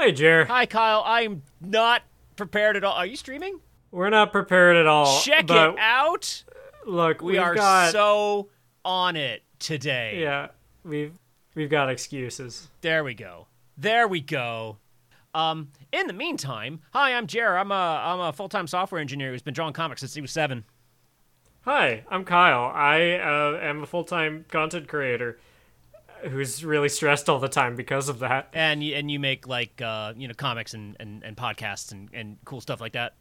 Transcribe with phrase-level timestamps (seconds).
[0.00, 0.44] Hi, Jer.
[0.44, 1.02] Hi, Kyle.
[1.04, 2.02] I'm not
[2.36, 2.92] prepared at all.
[2.92, 3.58] Are you streaming?
[3.90, 5.20] We're not prepared at all.
[5.22, 6.44] Check it out.
[6.86, 8.48] Look, We are got so
[8.84, 10.20] on it today.
[10.22, 10.50] yeah,
[10.84, 11.18] we've
[11.56, 12.68] we've got excuses.
[12.80, 13.48] There we go.
[13.76, 14.76] There we go.
[15.34, 17.58] Um, in the meantime, hi, I'm Jer.
[17.58, 20.30] I'm a I'm a full time software engineer who's been drawing comics since he was
[20.30, 20.64] seven.
[21.62, 22.70] Hi, I'm Kyle.
[22.72, 25.40] I uh, am a full-time content creator
[26.24, 28.48] who's really stressed all the time because of that.
[28.52, 32.08] And you, and you make like uh, you know comics and, and, and podcasts and,
[32.12, 33.14] and cool stuff like that.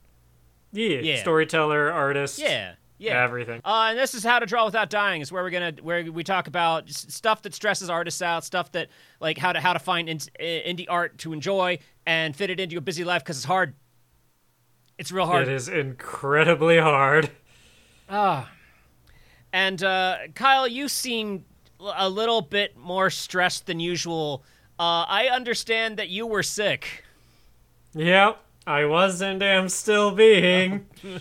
[0.71, 1.21] Yeah, Yeah.
[1.21, 3.23] storyteller, artist, Yeah, yeah.
[3.23, 3.61] everything.
[3.63, 5.21] Uh, and this is how to draw without dying.
[5.21, 8.71] Is where we're gonna where we talk about s- stuff that stresses artists out, stuff
[8.73, 8.89] that
[9.21, 12.73] like how to how to find in, indie art to enjoy and fit it into
[12.73, 13.75] your busy life because it's hard.
[14.97, 15.47] It's real hard.
[15.47, 17.29] It is incredibly hard.
[18.09, 18.49] Ah.
[19.53, 21.45] And uh, Kyle, you seem
[21.79, 24.43] a little bit more stressed than usual.
[24.79, 27.03] Uh, I understand that you were sick.
[27.93, 30.85] Yep, I was and am still being.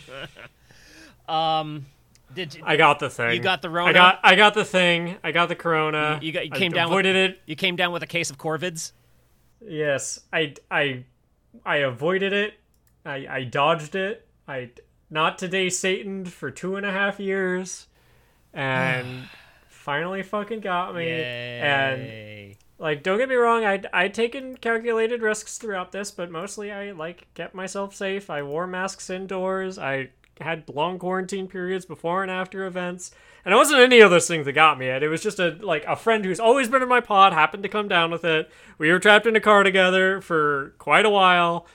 [1.29, 1.87] Um,
[2.35, 3.33] did you, I got the thing.
[3.33, 3.91] You got the Rona?
[3.91, 5.17] I got I got the thing.
[5.25, 6.21] I got the corona.
[6.23, 7.41] you got you I came down avoided with, it.
[7.47, 8.93] You came down with a case of Corvids.
[9.61, 11.03] Yes, I I
[11.65, 12.55] I avoided it.
[13.05, 14.25] I I dodged it.
[14.47, 14.71] I
[15.11, 17.89] not today Satan for two and a half years,
[18.55, 19.29] and
[19.87, 21.09] finally fucking got me.
[21.09, 26.73] And like, don't get me wrong, I I taken calculated risks throughout this, but mostly
[26.73, 28.29] I like kept myself safe.
[28.29, 29.79] I wore masks indoors.
[29.79, 33.13] I had long quarantine periods before and after events.
[33.45, 35.05] And it wasn't any of those things that got me it.
[35.05, 37.69] It was just a like a friend who's always been in my pod happened to
[37.69, 38.51] come down with it.
[38.79, 41.67] We were trapped in a car together for quite a while.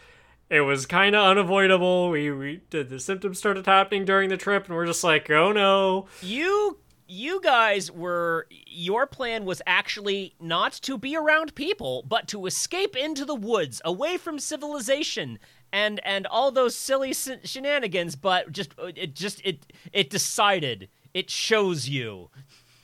[0.50, 2.10] It was kind of unavoidable.
[2.10, 5.54] We we did the symptoms started happening during the trip, and we're just like, oh
[5.54, 6.08] no.
[6.22, 6.78] You
[7.12, 12.96] you guys were your plan was actually not to be around people, but to escape
[12.96, 15.38] into the woods, away from civilization
[15.74, 18.16] and and all those silly s- shenanigans.
[18.16, 20.88] But just it just it it decided.
[21.14, 22.30] It shows you.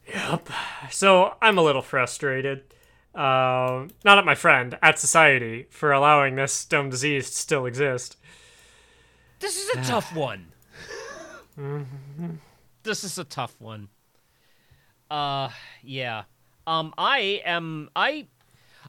[0.08, 0.50] Yep.
[0.92, 2.74] So I'm a little frustrated.
[3.16, 8.18] Um, not at my friend, at society for allowing this dumb disease to still exist.
[9.40, 10.52] This is a tough one.
[12.84, 13.88] this is a tough one.
[15.10, 15.50] Uh
[15.84, 16.24] yeah.
[16.66, 18.28] Um I am I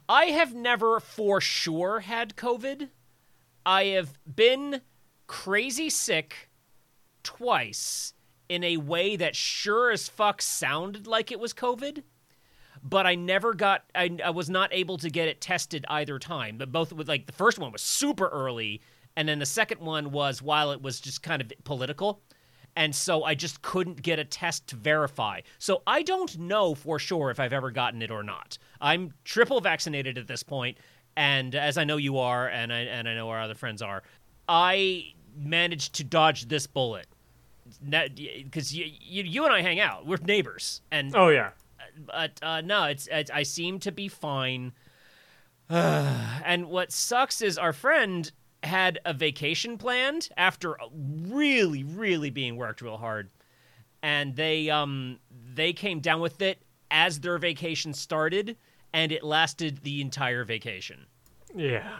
[0.07, 2.89] I have never for sure had COVID.
[3.65, 4.81] I have been
[5.27, 6.49] crazy sick
[7.23, 8.13] twice
[8.47, 12.03] in a way that sure as fuck sounded like it was COVID
[12.83, 16.57] but I never got I, I was not able to get it tested either time.
[16.57, 18.81] But both with like the first one was super early
[19.15, 22.21] and then the second one was while it was just kind of political.
[22.75, 25.41] And so I just couldn't get a test to verify.
[25.57, 28.57] So I don't know for sure if I've ever gotten it or not.
[28.79, 30.77] I'm triple vaccinated at this point,
[31.17, 34.03] and as I know you are, and I and I know our other friends are,
[34.47, 37.07] I managed to dodge this bullet.
[37.87, 41.51] Because you, you, you and I hang out, we're neighbors, and Oh yeah.
[42.05, 44.71] but uh, no, it's, it's I seem to be fine.
[45.69, 48.31] and what sucks is our friend
[48.63, 53.29] had a vacation planned after really, really being worked real hard,
[54.03, 55.19] and they um
[55.53, 56.61] they came down with it
[56.91, 58.57] as their vacation started,
[58.93, 61.05] and it lasted the entire vacation.
[61.55, 61.97] Yeah.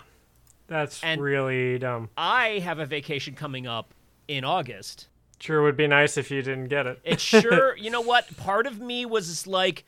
[0.68, 2.10] That's And- really dumb.
[2.18, 3.94] I have a vacation coming up
[4.28, 5.08] in August.
[5.40, 7.00] Sure would be nice if you didn't get it.
[7.04, 8.36] It sure, you know what?
[8.38, 9.86] Part of me was like,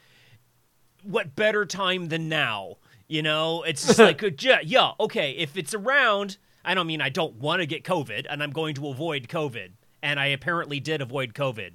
[1.03, 2.77] what better time than now?
[3.07, 7.09] You know, it's just like, yeah, yeah, okay, if it's around, I don't mean I
[7.09, 9.71] don't want to get COVID and I'm going to avoid COVID.
[10.03, 11.73] And I apparently did avoid COVID.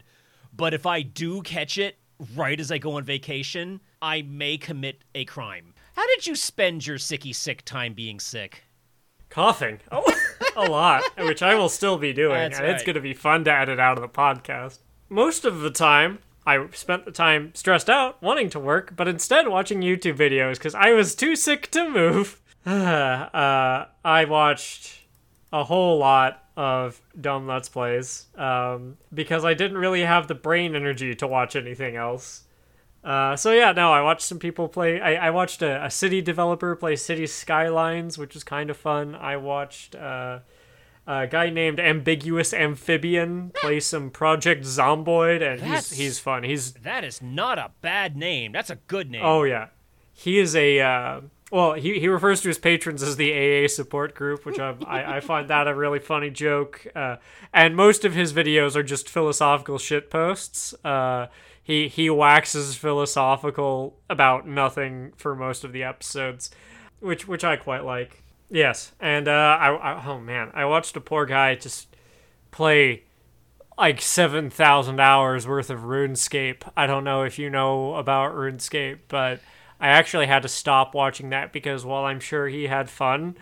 [0.53, 1.99] But if I do catch it
[2.35, 5.75] right as I go on vacation, I may commit a crime.
[5.95, 8.65] How did you spend your sicky sick time being sick?
[9.29, 9.81] Coughing.
[9.91, 10.05] Oh,
[10.57, 13.45] a lot, which I will still be doing, That's and it's going to be fun
[13.45, 14.79] to edit out of the podcast.
[15.09, 19.49] Most of the time, I spent the time stressed out, wanting to work, but instead
[19.49, 22.41] watching YouTube videos because I was too sick to move.
[22.71, 25.01] uh, I watched
[25.53, 30.75] a whole lot of dumb Let's Plays um, because I didn't really have the brain
[30.75, 32.43] energy to watch anything else.
[33.05, 35.01] Uh, so yeah, no, I watched some people play.
[35.01, 39.15] I, I watched a, a city developer play City Skylines, which was kind of fun.
[39.15, 40.41] I watched uh,
[41.07, 46.43] a guy named Ambiguous Amphibian play some Project Zomboid, and That's- he's he's fun.
[46.43, 48.51] He's That is not a bad name.
[48.51, 49.23] That's a good name.
[49.25, 49.69] oh yeah,
[50.13, 51.21] he is a uh,
[51.51, 51.75] well.
[51.75, 55.21] He he refers to his patrons as the AA support group, which I I, I
[55.33, 56.87] find that a really funny joke.
[56.95, 57.17] Uh,
[57.53, 60.75] and most of his videos are just philosophical shit posts.
[60.85, 61.27] Uh,
[61.67, 66.51] he he waxes philosophical about nothing for most of the episodes,
[67.01, 68.23] which which I quite like.
[68.49, 71.89] Yes, and uh, I, I oh man, I watched a poor guy just
[72.53, 73.03] play
[73.77, 76.63] like seven thousand hours worth of RuneScape.
[76.77, 79.41] I don't know if you know about RuneScape, but
[79.81, 83.37] I actually had to stop watching that because while I'm sure he had fun,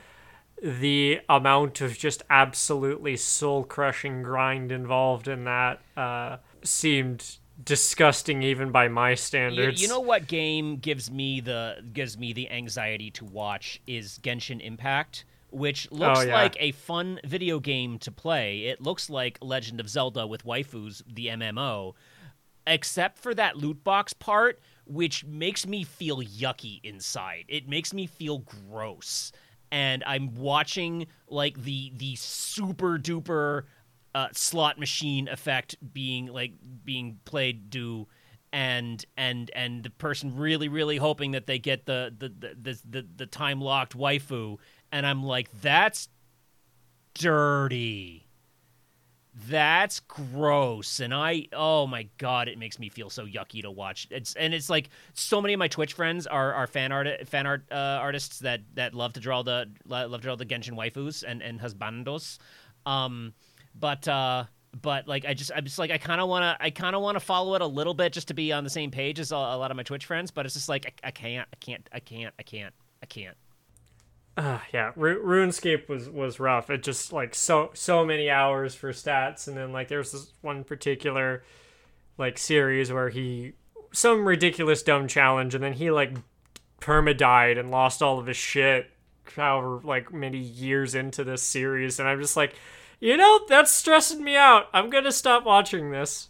[0.63, 8.71] the amount of just absolutely soul crushing grind involved in that uh, seemed disgusting even
[8.73, 9.81] by my You, standards.
[9.83, 14.61] you know what game gives me the gives me the anxiety to watch is Genshin
[14.61, 16.35] Impact, which looks Oh, yeah.
[16.35, 18.63] like a fun video game to play.
[18.65, 21.95] It looks like Legend of Zelda with waifus, the MMO,
[22.67, 27.45] except for that loot box part, which makes me feel yucky inside.
[27.49, 29.33] It makes me feel gross.
[29.71, 33.65] And I'm watching like the the super duper
[34.15, 36.53] uh, slot machine effect being like
[36.85, 38.07] being played do
[38.53, 42.81] and and and the person really really hoping that they get the the the the,
[42.89, 44.59] the, the time locked waifu
[44.93, 46.09] and I'm like that's
[47.15, 48.24] dirty
[49.49, 54.07] that's gross and i oh my god it makes me feel so yucky to watch.
[54.11, 57.47] It's and it's like so many of my twitch friends are, are fan art fan
[57.47, 61.25] art uh, artists that that love to draw the love to draw the genshin waifus
[61.27, 62.39] and and husbandos.
[62.87, 63.35] Um
[63.75, 64.45] but uh
[64.81, 67.03] but like i just i'm just like i kind of want to i kind of
[67.03, 69.33] want to follow it a little bit just to be on the same page as
[69.33, 71.57] a, a lot of my twitch friends but it's just like I, I can't i
[71.57, 73.37] can't i can't i can't i can't
[74.37, 76.69] Uh, yeah, Ru- RuneScape was was rough.
[76.69, 80.65] It just like so so many hours for stats, and then like there's this one
[80.65, 81.45] particular
[82.19, 83.53] like series where he
[83.93, 86.17] some ridiculous dumb challenge, and then he like
[86.81, 88.91] perma died and lost all of his shit.
[89.37, 92.55] However, like many years into this series, and I'm just like,
[93.01, 94.67] you know, that's stressing me out.
[94.73, 96.29] I'm gonna stop watching this.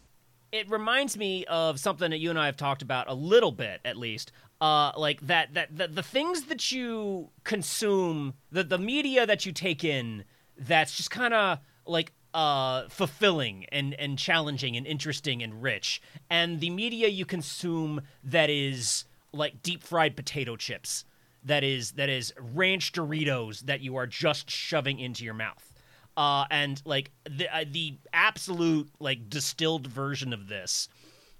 [0.53, 3.81] it reminds me of something that you and I have talked about a little bit,
[3.85, 4.31] at least.
[4.64, 9.52] Uh, like that, that, that the things that you consume, the the media that you
[9.52, 10.25] take in,
[10.56, 16.00] that's just kind of like uh fulfilling and and challenging and interesting and rich,
[16.31, 21.05] and the media you consume that is like deep fried potato chips,
[21.44, 25.75] that is that is ranch Doritos that you are just shoving into your mouth.
[26.17, 30.88] Uh, and like the uh, the absolute like distilled version of this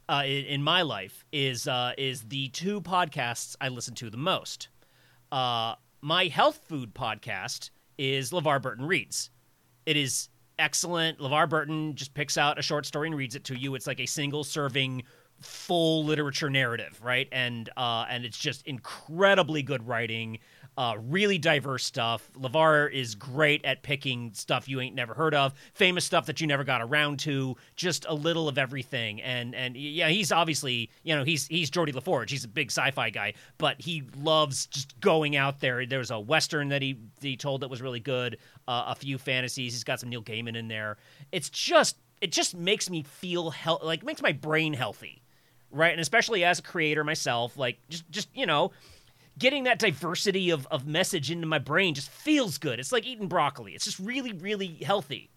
[0.09, 4.17] uh, in, in my life is uh, is the two podcasts I listen to the
[4.17, 4.69] most.
[5.33, 9.31] Uh, my health food podcast is LeVar Burton Reads.
[9.87, 10.29] It is
[10.59, 11.19] excellent.
[11.19, 13.75] LeVar Burton just picks out a short story and reads it to you.
[13.75, 15.03] It's like a single serving
[15.41, 17.29] full literature narrative, right?
[17.33, 20.39] And uh, and it's just incredibly good writing,
[20.77, 22.29] uh, really diverse stuff.
[22.39, 26.47] LeVar is great at picking stuff you ain't never heard of, famous stuff that you
[26.47, 29.23] never got around to, just a little of everything.
[29.23, 32.31] And and yeah, he's obviously you know he's he's Geordi La Forge.
[32.31, 35.87] He's a big sci-fi guy, but he loves just going out there.
[35.87, 39.19] There was a western that he he told that was really good, uh, a few
[39.19, 39.73] fantasies.
[39.73, 40.97] He's got some Neil Gaiman in there.
[41.31, 45.21] It's just it just makes me feel hel- like makes my brain healthy
[45.71, 48.71] right and especially as a creator myself like just just you know
[49.39, 52.79] getting that diversity of, of message into my brain just feels good.
[52.79, 53.73] It's like eating broccoli.
[53.73, 55.31] It's just really really healthy.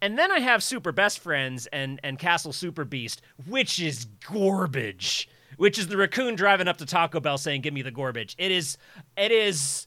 [0.00, 5.28] And then i have super best friends and and castle super beast which is garbage
[5.56, 8.34] which is the raccoon driving up to taco bell saying give me the garbage.
[8.38, 8.76] It is
[9.16, 9.86] it is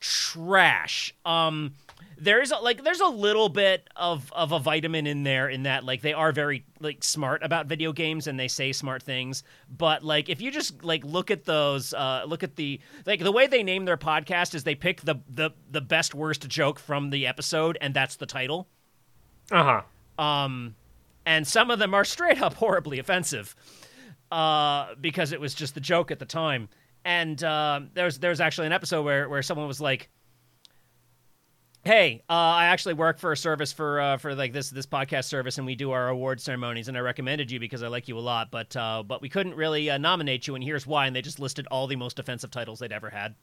[0.00, 1.14] trash.
[1.24, 1.74] Um
[2.20, 5.84] there's a, like there's a little bit of of a vitamin in there in that
[5.84, 9.44] like they are very like smart about video games and they say smart things.
[9.68, 13.32] But like if you just like look at those uh look at the like the
[13.32, 17.10] way they name their podcast is they pick the the the best worst joke from
[17.10, 18.68] the episode and that's the title.
[19.50, 19.82] Uh
[20.18, 20.22] huh.
[20.22, 20.74] um
[21.24, 23.54] and some of them are straight up horribly offensive
[24.32, 26.68] uh because it was just the joke at the time.
[27.04, 30.10] And uh, there's there's actually an episode where where someone was like
[31.88, 35.24] hey uh, i actually work for a service for uh, for like this this podcast
[35.24, 38.18] service and we do our award ceremonies and i recommended you because i like you
[38.18, 41.16] a lot but uh, but we couldn't really uh, nominate you and here's why and
[41.16, 43.34] they just listed all the most offensive titles they'd ever had.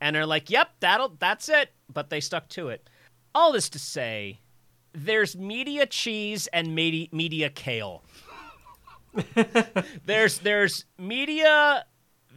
[0.00, 2.88] And they're like yep that'll that's it but they stuck to it.
[3.34, 4.40] All this to say
[4.94, 8.02] there's media cheese and media, media kale.
[10.06, 11.84] There's there's media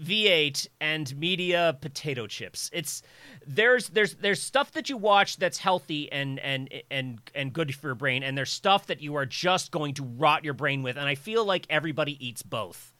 [0.01, 2.69] V8 and media potato chips.
[2.73, 3.03] It's
[3.45, 7.89] there's there's there's stuff that you watch that's healthy and and and and good for
[7.89, 10.97] your brain, and there's stuff that you are just going to rot your brain with.
[10.97, 12.93] And I feel like everybody eats both,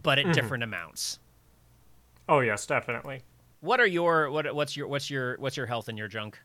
[0.00, 1.18] but at different amounts.
[2.28, 3.22] Oh yes, definitely.
[3.60, 6.38] What are your what what's your what's your what's your health and your junk?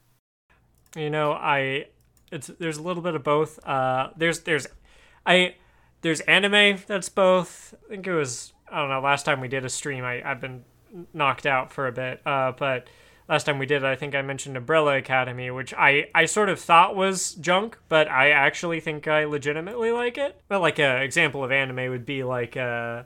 [0.95, 1.87] You know, I
[2.31, 3.65] it's there's a little bit of both.
[3.65, 4.67] Uh, there's there's
[5.25, 5.55] I
[6.01, 7.73] there's anime that's both.
[7.85, 8.99] I think it was I don't know.
[9.01, 10.63] Last time we did a stream, I I've been
[11.13, 12.21] knocked out for a bit.
[12.25, 12.87] Uh, but
[13.29, 16.59] last time we did I think I mentioned Umbrella Academy, which I, I sort of
[16.59, 20.41] thought was junk, but I actually think I legitimately like it.
[20.47, 23.03] But like an example of anime would be like uh,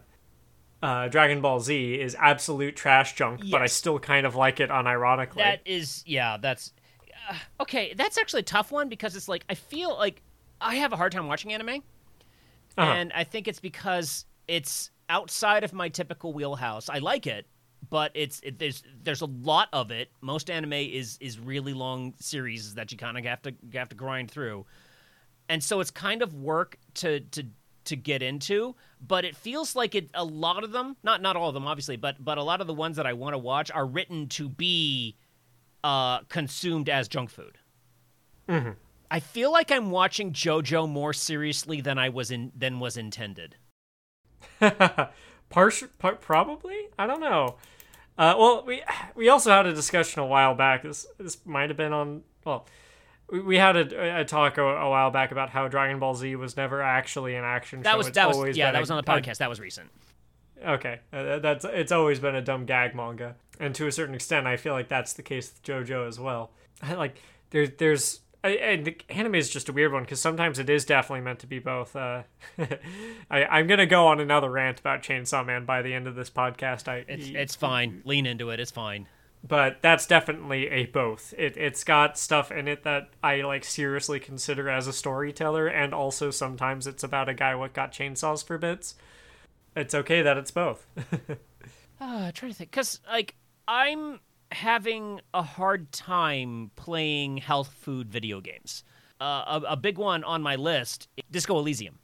[0.83, 4.69] uh, Dragon Ball Z is absolute trash junk, but I still kind of like it
[4.69, 5.35] unironically.
[5.37, 6.73] That is, yeah, that's
[7.29, 7.93] uh, okay.
[7.95, 10.21] That's actually a tough one because it's like I feel like
[10.59, 11.69] I have a hard time watching anime,
[12.77, 12.81] Uh-huh.
[12.91, 16.89] and I think it's because it's outside of my typical wheelhouse.
[16.89, 17.45] I like it,
[17.89, 20.09] but it's it, there's there's a lot of it.
[20.21, 23.95] Most anime is is really long series that you kind of have to have to
[23.95, 24.65] grind through,
[25.49, 27.43] and so it's kind of work to to
[27.85, 28.75] to get into.
[29.05, 31.97] But it feels like it a lot of them, not not all of them, obviously,
[31.97, 34.47] but but a lot of the ones that I want to watch are written to
[34.47, 35.17] be
[35.83, 37.57] uh, consumed as junk food.
[38.47, 38.71] Mm-hmm.
[39.09, 43.57] I feel like I'm watching JoJo more seriously than I was in than was intended.
[45.49, 46.77] Partial, par- probably.
[46.97, 47.55] I don't know.
[48.17, 48.81] Uh, well, we
[49.15, 50.83] we also had a discussion a while back.
[50.83, 52.23] This this might have been on.
[52.45, 52.65] Well,
[53.29, 56.35] we, we had a, a talk a, a while back about how Dragon Ball Z
[56.35, 57.97] was never actually an action That show.
[57.97, 59.37] was It's that was yeah, that a- was on the podcast.
[59.37, 59.89] That was recent.
[60.65, 64.45] Okay, uh, that's it's always been a dumb gag manga, and to a certain extent,
[64.45, 66.51] I feel like that's the case with JoJo as well.
[66.95, 67.17] like
[67.49, 71.21] there's there's and the anime is just a weird one because sometimes it is definitely
[71.21, 71.95] meant to be both.
[71.95, 72.23] Uh,
[73.29, 76.29] I I'm gonna go on another rant about Chainsaw Man by the end of this
[76.29, 76.87] podcast.
[76.87, 78.01] I It's it's fine.
[78.05, 78.59] Lean into it.
[78.59, 79.07] It's fine.
[79.47, 81.33] but that's definitely a both.
[81.37, 85.93] It it's got stuff in it that I like seriously consider as a storyteller, and
[85.93, 88.95] also sometimes it's about a guy what got chainsaws for bits.
[89.75, 90.85] It's okay that it's both.
[90.97, 91.35] Uh,
[92.01, 93.35] I'm trying to think, cause like
[93.67, 94.19] I'm
[94.51, 98.83] having a hard time playing health food video games.
[99.19, 101.99] Uh, a, a big one on my list, Disco Elysium.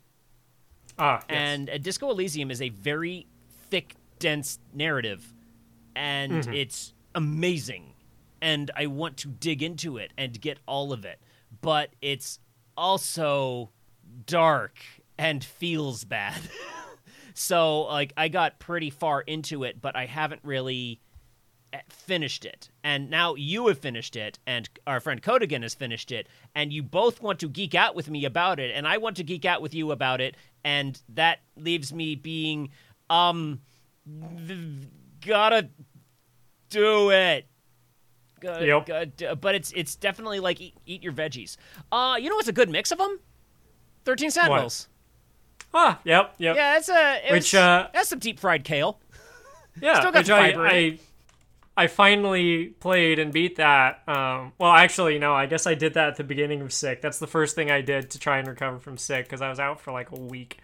[1.00, 1.24] ah, yes.
[1.30, 3.26] And uh, Disco Elysium is a very
[3.70, 5.34] thick, dense narrative,
[5.96, 7.94] and it's amazing.
[8.42, 11.20] And I want to dig into it and get all of it,
[11.62, 12.40] but it's
[12.78, 13.72] also
[14.28, 14.78] dark
[15.18, 16.40] and feels bad.
[17.34, 21.02] so, like, I got pretty far into it, but I haven't really
[21.90, 22.70] finished it.
[22.84, 26.82] And now you have finished it, and our friend Codigan has finished it, and you
[26.84, 29.62] both want to geek out with me about it, and I want to geek out
[29.62, 32.70] with you about it, and that leaves me being,
[33.10, 33.62] um,
[35.26, 35.70] gotta
[36.70, 37.46] do it.
[38.40, 39.16] Gotta, Yep.
[39.18, 41.58] do- but it's it's definitely like eat, eat your veggies.
[41.92, 43.20] Uh, you know what's a good mix of them?
[44.06, 44.88] Thirteen Sentinels.
[45.74, 46.56] ah, yep, yep.
[46.56, 49.00] Yeah, it's a it's, Which, uh, that's some deep fried kale.
[49.82, 51.00] Yeah, Still got which I, fiber in I,
[51.78, 54.02] I finally played and beat that.
[54.08, 57.02] Um, well, actually, no, I guess I did that at the beginning of Sick.
[57.02, 59.60] That's the first thing I did to try and recover from Sick because I was
[59.60, 60.58] out for like a week.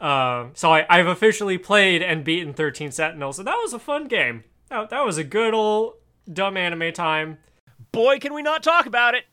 [0.00, 4.08] Um, so I, I've officially played and beaten 13 Sentinels, and that was a fun
[4.08, 4.42] game.
[4.70, 5.94] That, that was a good old
[6.30, 7.38] dumb anime time.
[7.92, 9.24] Boy, can we not talk about it?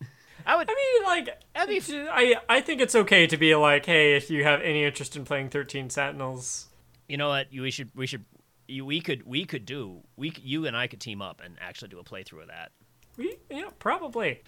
[0.45, 0.69] I would.
[0.69, 4.15] I mean, like, That'd be- it's- I, I think it's okay to be like, hey,
[4.15, 6.67] if you have any interest in playing 13 Sentinels,
[7.07, 7.47] You know what?
[7.51, 7.89] We should.
[7.95, 8.23] We should.
[8.71, 9.25] You, we could.
[9.25, 10.01] We could do.
[10.15, 10.33] We.
[10.41, 12.71] You and I could team up and actually do a playthrough of that.
[13.17, 14.41] We, yeah, probably.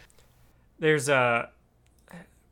[0.80, 1.50] There's a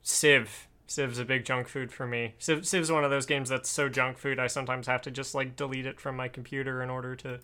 [0.02, 0.68] Civ.
[0.88, 2.36] Civ's a big junk food for me.
[2.38, 5.34] Civ, Civ's one of those games that's so junk food I sometimes have to just
[5.34, 7.40] like delete it from my computer in order to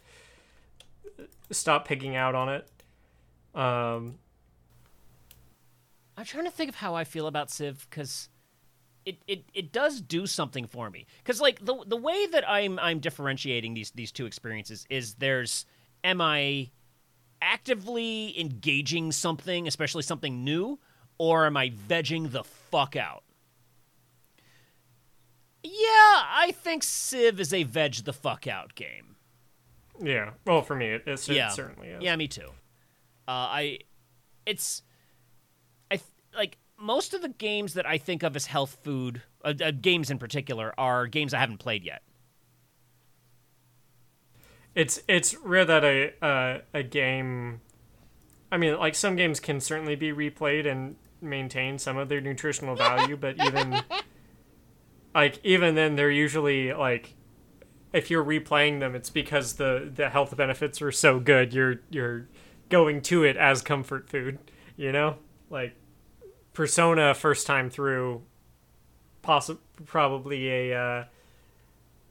[1.50, 2.68] stop picking out on it.
[3.56, 4.20] Um,
[6.18, 8.28] I'm trying to think of how I feel about Civ because
[9.08, 11.06] it, it, it does do something for me.
[11.20, 15.66] Because like the the way that I'm I'm differentiating these these two experiences is there's
[16.04, 16.72] am I
[17.42, 20.80] actively engaging something, especially something new,
[21.18, 23.24] or am I vegging the fuck out?
[25.64, 29.16] Yeah, I think Civ is a veg the fuck out game.
[30.02, 30.32] yeah.
[30.46, 32.04] Well, for me, it, yeah, it certainly is.
[32.04, 32.50] Yeah, me too.
[33.28, 33.80] Uh, I,
[34.46, 34.84] it's,
[35.92, 36.00] I
[36.36, 40.10] like most of the games that I think of as health food, uh, uh, games
[40.10, 42.04] in particular, are games I haven't played yet.
[44.76, 47.62] It's it's rare that a uh, a game.
[48.52, 52.76] I mean, like some games can certainly be replayed and maintain some of their nutritional
[52.76, 53.82] value, but even
[55.16, 57.16] like even then, they're usually like
[57.92, 61.54] if you're replaying them, it's because the the health benefits are so good.
[61.54, 62.28] You're you're
[62.70, 64.38] going to it as comfort food.
[64.76, 65.18] You know,
[65.50, 65.76] like
[66.58, 68.24] Persona first time through,
[69.24, 71.04] possi- probably a uh,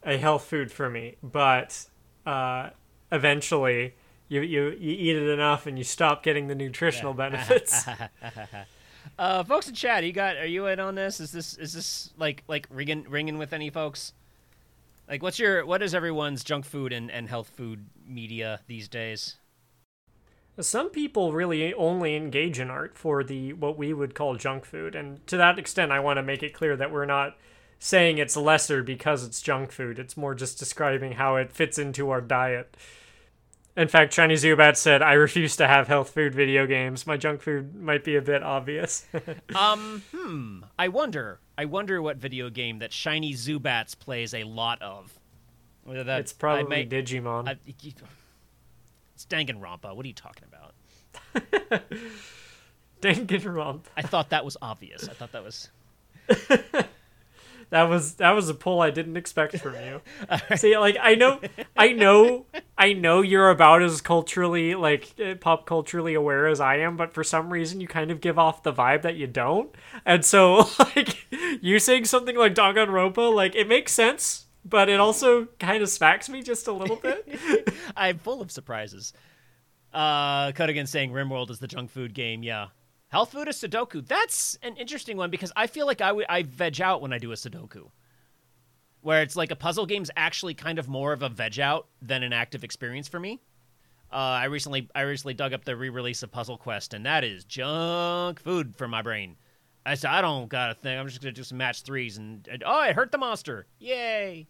[0.05, 1.85] a health food for me, but
[2.25, 2.71] uh,
[3.11, 3.97] eventually
[4.29, 7.87] you, you you eat it enough and you stop getting the nutritional benefits.
[9.19, 10.37] Uh, folks in chat, you got?
[10.37, 11.21] Are you in on this?
[11.21, 14.13] Is this is this like like ringing ringing with any folks?
[15.09, 19.37] Like, what's your what is everyone's junk food and, and health food media these days?
[20.59, 24.95] Some people really only engage in art for the what we would call junk food,
[24.95, 27.37] and to that extent, I want to make it clear that we're not
[27.79, 29.99] saying it's lesser because it's junk food.
[29.99, 32.75] It's more just describing how it fits into our diet.
[33.77, 37.07] In fact, Shiny Zubat said, "I refuse to have health food video games.
[37.07, 39.07] My junk food might be a bit obvious."
[39.55, 40.61] um, hmm.
[40.79, 41.41] I wonder.
[41.59, 45.19] I wonder what video game that Shiny Zubats plays a lot of.
[45.85, 47.47] Whether that it's probably I may, Digimon.
[47.47, 47.59] I,
[49.17, 49.97] it's Danganronpa.
[49.97, 50.75] What are you talking about?
[53.01, 53.81] Danganronpa.
[53.97, 55.09] I thought that was obvious.
[55.09, 55.71] I thought that was.
[57.71, 60.03] that was that was a pull I didn't expect from you.
[60.31, 60.59] right.
[60.59, 61.41] See, like I know,
[61.75, 62.45] I know,
[62.77, 67.15] I know you're about as culturally like eh, pop culturally aware as I am, but
[67.15, 69.75] for some reason you kind of give off the vibe that you don't.
[70.05, 71.27] And so, like
[71.63, 76.29] you saying something like Danganronpa, like it makes sense but it also kind of smacks
[76.29, 77.73] me just a little bit.
[77.97, 79.13] I'm full of surprises.
[79.93, 82.43] Uh, Again saying RimWorld is the junk food game.
[82.43, 82.69] Yeah.
[83.09, 84.07] Health food is Sudoku.
[84.07, 87.19] That's an interesting one because I feel like I, w- I veg out when I
[87.19, 87.91] do a Sudoku.
[89.01, 92.25] Where it's like a puzzle game's actually kind of more of a veg out than
[92.25, 93.41] an active experience for me.
[94.13, 97.45] Uh, I recently I recently dug up the re-release of Puzzle Quest, and that is
[97.45, 99.37] junk food for my brain.
[99.85, 100.99] I said I don't got a thing.
[100.99, 103.67] I'm just gonna do some match threes, and, and oh, it hurt the monster!
[103.79, 104.49] Yay!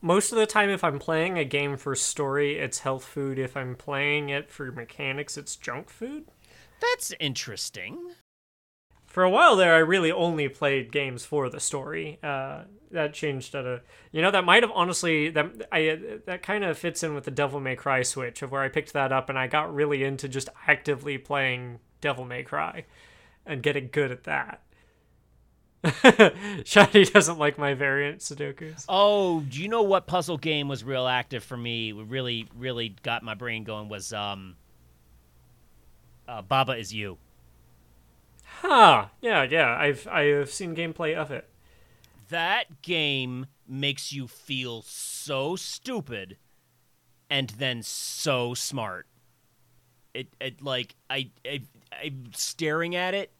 [0.00, 3.38] Most of the time if i'm playing a game for story it's health food.
[3.38, 6.26] If i'm playing it for mechanics it's junk food.
[6.80, 8.12] That's interesting.
[9.06, 12.18] For a while there i really only played games for the story.
[12.22, 16.64] Uh, that changed at a you know that might have honestly that i that kind
[16.64, 19.28] of fits in with the devil may cry switch of where i picked that up
[19.28, 22.84] and i got really into just actively playing devil may cry
[23.44, 24.62] and getting good at that
[26.64, 28.84] Shiny doesn't like my variant Sudokus.
[28.88, 31.92] Oh, do you know what puzzle game was real active for me?
[31.92, 33.88] Really, really got my brain going.
[33.88, 34.56] Was um,
[36.26, 37.18] uh, Baba is you.
[38.44, 39.06] Huh?
[39.20, 39.76] Yeah, yeah.
[39.78, 41.48] I've I've seen gameplay of it.
[42.28, 46.36] That game makes you feel so stupid,
[47.30, 49.06] and then so smart.
[50.14, 51.62] It it like I I
[52.02, 53.30] I'm staring at it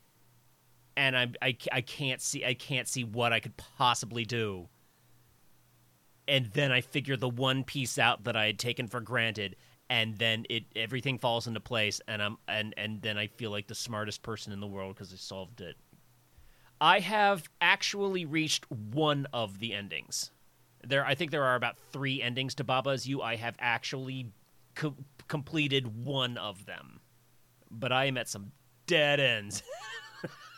[0.99, 4.69] and I, I, I can't see I can't see what I could possibly do.
[6.27, 9.57] And then I figure the one piece out that I had taken for granted,
[9.89, 13.69] and then it everything falls into place, and I'm and and then I feel like
[13.69, 15.77] the smartest person in the world because I solved it.
[16.81, 20.33] I have actually reached one of the endings.
[20.85, 23.23] There, I think there are about three endings to Baba's You.
[23.23, 24.33] I have actually
[24.75, 24.97] co-
[25.29, 27.01] completed one of them,
[27.71, 28.53] but I am at some
[28.87, 29.63] dead ends.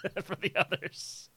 [0.24, 1.28] for the others.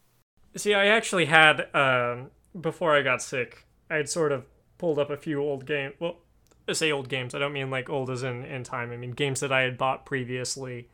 [0.56, 3.66] See, I actually had um, before I got sick.
[3.90, 4.46] I had sort of
[4.78, 5.94] pulled up a few old games.
[6.00, 6.18] Well,
[6.68, 7.36] I say old games.
[7.36, 8.92] I don't mean like old as in in time.
[8.92, 10.90] I mean games that I had bought previously.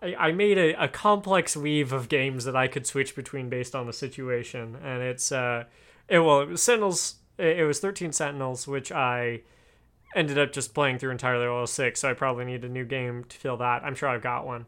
[0.00, 3.74] I, I made a, a complex weave of games that I could switch between based
[3.74, 5.64] on the situation, and it's uh,
[6.08, 7.16] it well, it was Sentinels.
[7.38, 9.40] It was Thirteen Sentinels, which I
[10.14, 11.96] ended up just playing through entirely was sick.
[11.96, 13.82] So I probably need a new game to fill that.
[13.84, 14.66] I'm sure I've got one.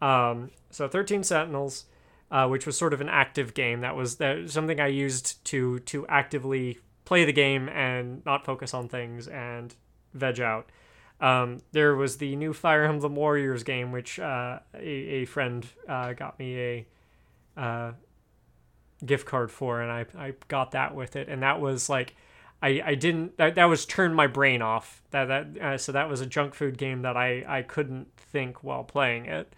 [0.00, 1.86] Um, so 13 Sentinels,
[2.30, 3.80] uh, which was sort of an active game.
[3.80, 8.74] That was that something I used to to actively play the game and not focus
[8.74, 9.74] on things and
[10.12, 10.68] veg out.
[11.18, 16.12] Um, there was the new Fire Emblem Warriors game, which uh, a, a friend uh,
[16.12, 16.86] got me a
[17.56, 17.92] uh,
[19.02, 21.30] gift card for, and I, I got that with it.
[21.30, 22.14] And that was like,
[22.60, 25.00] I, I didn't, that, that was turn my brain off.
[25.10, 28.62] That, that, uh, so that was a junk food game that I, I couldn't think
[28.62, 29.54] while playing it.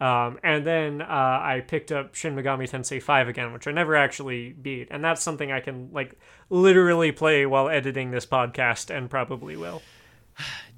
[0.00, 3.94] Um, and then uh, I picked up Shin Megami Tensei 5 again, which I never
[3.94, 4.88] actually beat.
[4.90, 9.82] And that's something I can like literally play while editing this podcast and probably will.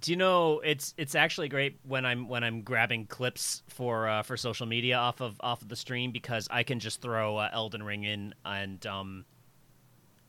[0.01, 4.23] Do you know it's it's actually great when I'm when I'm grabbing clips for uh,
[4.25, 7.49] for social media off of off of the stream because I can just throw uh,
[7.53, 9.25] Elden Ring in and um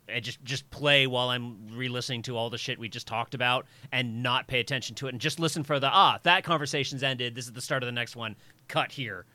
[0.08, 3.66] and just just play while I'm re-listening to all the shit we just talked about
[3.92, 7.34] and not pay attention to it and just listen for the ah that conversation's ended.
[7.34, 8.36] This is the start of the next one.
[8.68, 9.26] Cut here.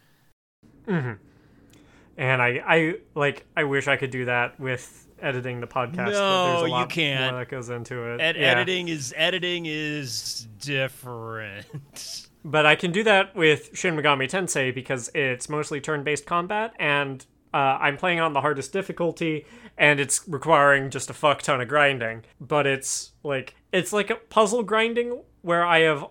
[0.86, 1.12] Mm-hmm.
[2.16, 6.12] And I I like I wish I could do that with editing the podcast.
[6.12, 7.36] No, you can't.
[7.36, 8.20] that goes into it.
[8.20, 8.52] Ed- yeah.
[8.52, 12.28] Editing is editing is different.
[12.44, 17.24] but I can do that with Shin Megami Tensei because it's mostly turn-based combat and
[17.52, 21.68] uh, I'm playing on the hardest difficulty, and it's requiring just a fuck ton of
[21.68, 22.24] grinding.
[22.40, 26.04] But it's like it's like a puzzle grinding where I have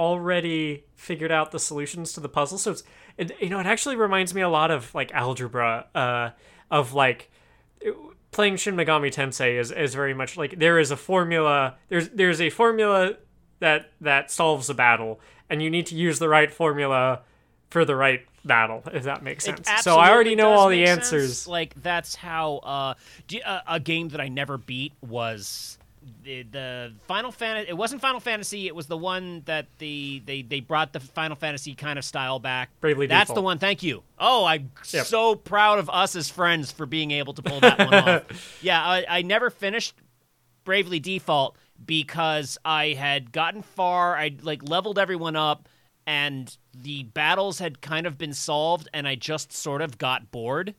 [0.00, 2.56] already figured out the solutions to the puzzle.
[2.56, 2.82] So it's
[3.18, 6.30] it, you know it actually reminds me a lot of like algebra, uh,
[6.70, 7.30] of like
[8.30, 11.76] playing Shin Megami Tensei is is very much like there is a formula.
[11.88, 13.16] There's there's a formula
[13.58, 17.20] that that solves a battle, and you need to use the right formula
[17.68, 19.68] for the right battle, if that makes sense.
[19.82, 21.12] So I already know all the sense.
[21.12, 21.46] answers.
[21.46, 22.94] Like that's how uh,
[23.44, 25.78] uh, a game that I never beat was
[26.22, 27.68] the, the Final Fantasy.
[27.68, 28.66] It wasn't Final Fantasy.
[28.66, 32.38] It was the one that the they they brought the Final Fantasy kind of style
[32.38, 32.70] back.
[32.80, 33.18] Bravely Default.
[33.20, 33.34] That's Default.
[33.36, 33.58] the one.
[33.58, 34.02] Thank you.
[34.18, 35.06] Oh, I'm Yep.
[35.06, 38.58] so proud of us as friends for being able to pull that one off.
[38.62, 39.94] Yeah, I, I never finished
[40.64, 44.16] Bravely Default because I had gotten far.
[44.16, 45.68] I like leveled everyone up,
[46.06, 50.74] and the battles had kind of been solved, and I just sort of got bored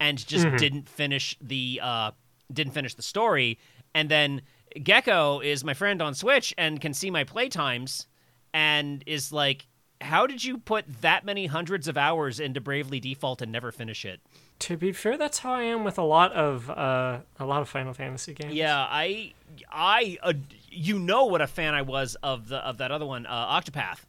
[0.00, 2.10] and just didn't finish the uh,
[2.52, 3.58] didn't finish the story.
[3.94, 4.42] And then
[4.82, 8.06] Gecko is my friend on Switch and can see my playtimes,
[8.52, 9.66] and is like.
[10.00, 14.04] How did you put that many hundreds of hours into Bravely Default and never finish
[14.04, 14.20] it?
[14.58, 17.68] To be fair, that's how I am with a lot of uh, a lot of
[17.68, 18.52] Final Fantasy games.
[18.52, 19.32] Yeah, I,
[19.70, 20.32] I, uh,
[20.68, 24.00] you know what a fan I was of the of that other one, uh, Octopath.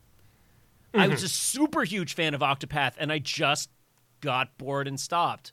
[0.96, 3.70] I was a super huge fan of Octopath, and I just
[4.20, 5.52] got bored and stopped.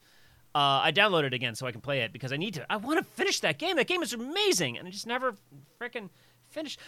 [0.54, 2.66] Uh, I downloaded it again so I can play it because I need to.
[2.70, 3.76] I want to finish that game.
[3.76, 5.36] That game is amazing, and I just never
[5.80, 6.10] freaking
[6.50, 6.80] finished.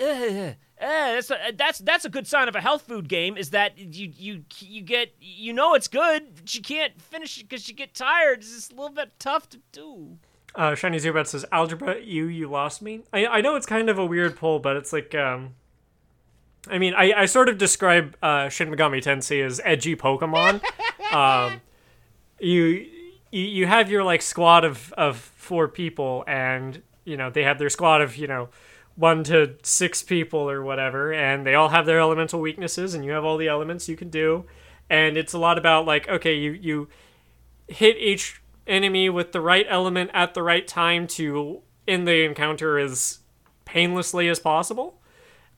[0.00, 3.36] Uh, that's a, that's that's a good sign of a health food game.
[3.36, 7.48] Is that you you you get you know it's good, but you can't finish it
[7.48, 8.38] because you get tired.
[8.38, 10.18] It's just a little bit tough to do.
[10.54, 13.98] Uh, Shiny Zubat says, "Algebra, you you lost me." I I know it's kind of
[13.98, 15.54] a weird poll, but it's like, um,
[16.68, 20.62] I mean, I I sort of describe uh, Shin Megami Tensei as edgy Pokemon.
[21.12, 21.60] um,
[22.38, 22.86] you
[23.30, 27.58] you you have your like squad of of four people, and you know they have
[27.58, 28.48] their squad of you know
[28.96, 33.12] one to six people or whatever, and they all have their elemental weaknesses, and you
[33.12, 34.44] have all the elements you can do,
[34.90, 36.88] and it's a lot about like, okay, you you
[37.68, 42.78] hit each enemy with the right element at the right time to end the encounter
[42.78, 43.20] as
[43.64, 45.00] painlessly as possible.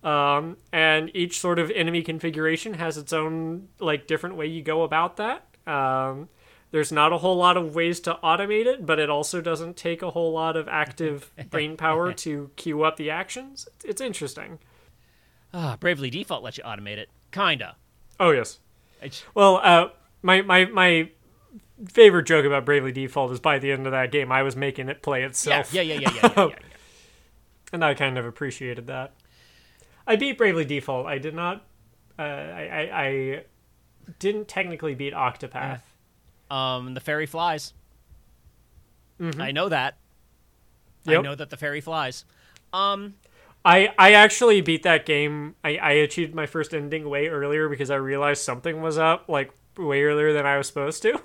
[0.02, 4.82] Um, and each sort of enemy configuration has its own like different way you go
[4.82, 5.46] about that.
[5.66, 6.28] Um,
[6.70, 10.02] there's not a whole lot of ways to automate it, but it also doesn't take
[10.02, 13.68] a whole lot of active brain power to queue up the actions.
[13.84, 14.58] It's interesting.
[15.52, 17.10] Ah, Bravely Default lets you automate it.
[17.32, 17.76] Kinda.
[18.18, 18.58] Oh yes.
[19.34, 19.88] Well, uh,
[20.22, 21.10] my my my
[21.88, 24.88] favorite joke about Bravely Default is by the end of that game, I was making
[24.88, 25.72] it play yeah, itself.
[25.72, 26.54] yeah, yeah, yeah, yeah, yeah, yeah, yeah.
[27.72, 29.12] and I kind of appreciated that.
[30.06, 31.06] I beat Bravely Default.
[31.06, 31.64] I did not.
[32.18, 33.44] Uh, I, I I
[34.18, 35.80] didn't technically beat Octopath.
[36.50, 37.72] Um, the fairy flies.
[39.38, 39.96] I know that.
[41.06, 42.24] I know that the fairy flies.
[42.72, 43.14] Um,
[43.64, 45.54] I I actually beat that game.
[45.62, 49.52] I I achieved my first ending way earlier because I realized something was up like
[49.76, 51.20] way earlier than I was supposed to.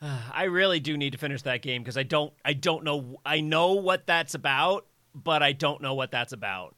[0.32, 2.32] I really do need to finish that game because I don't.
[2.44, 3.20] I don't know.
[3.24, 6.74] I know what that's about, but I don't know what that's about.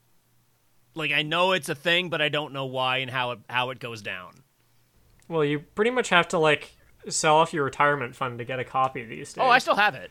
[0.95, 3.71] Like I know it's a thing, but I don't know why and how it how
[3.71, 4.43] it goes down.
[5.29, 6.73] well, you pretty much have to like
[7.09, 9.43] sell off your retirement fund to get a copy these days.
[9.43, 10.11] Oh, I still have it.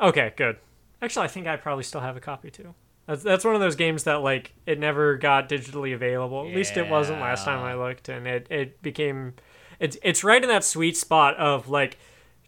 [0.00, 0.56] Okay, good.
[1.00, 2.74] Actually, I think I probably still have a copy too.
[3.06, 6.46] That's that's one of those games that like it never got digitally available.
[6.46, 9.34] At least it wasn't last time I looked, and it it became
[9.80, 11.98] it's it's right in that sweet spot of like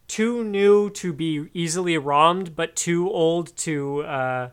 [0.06, 4.50] too new to be easily ROMmed, but too old to uh,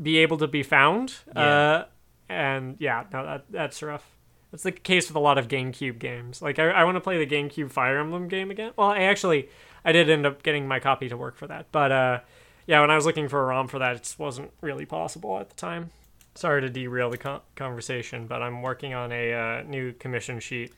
[0.00, 1.14] be able to be found.
[1.34, 1.42] Yeah.
[1.42, 1.84] Uh,
[2.28, 4.11] and yeah, no, that that's rough.
[4.52, 6.40] That's the case with a lot of GameCube games.
[6.40, 8.72] Like I, I want to play the GameCube Fire Emblem game again.
[8.76, 9.48] Well, I actually
[9.84, 12.20] I did end up getting my copy to work for that, but uh,
[12.66, 15.48] yeah, when I was looking for a ROM for that, it wasn't really possible at
[15.48, 15.90] the time.
[16.34, 20.72] Sorry to derail the con- conversation, but I'm working on a uh, new commission sheet.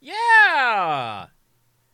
[0.00, 1.26] Yeah,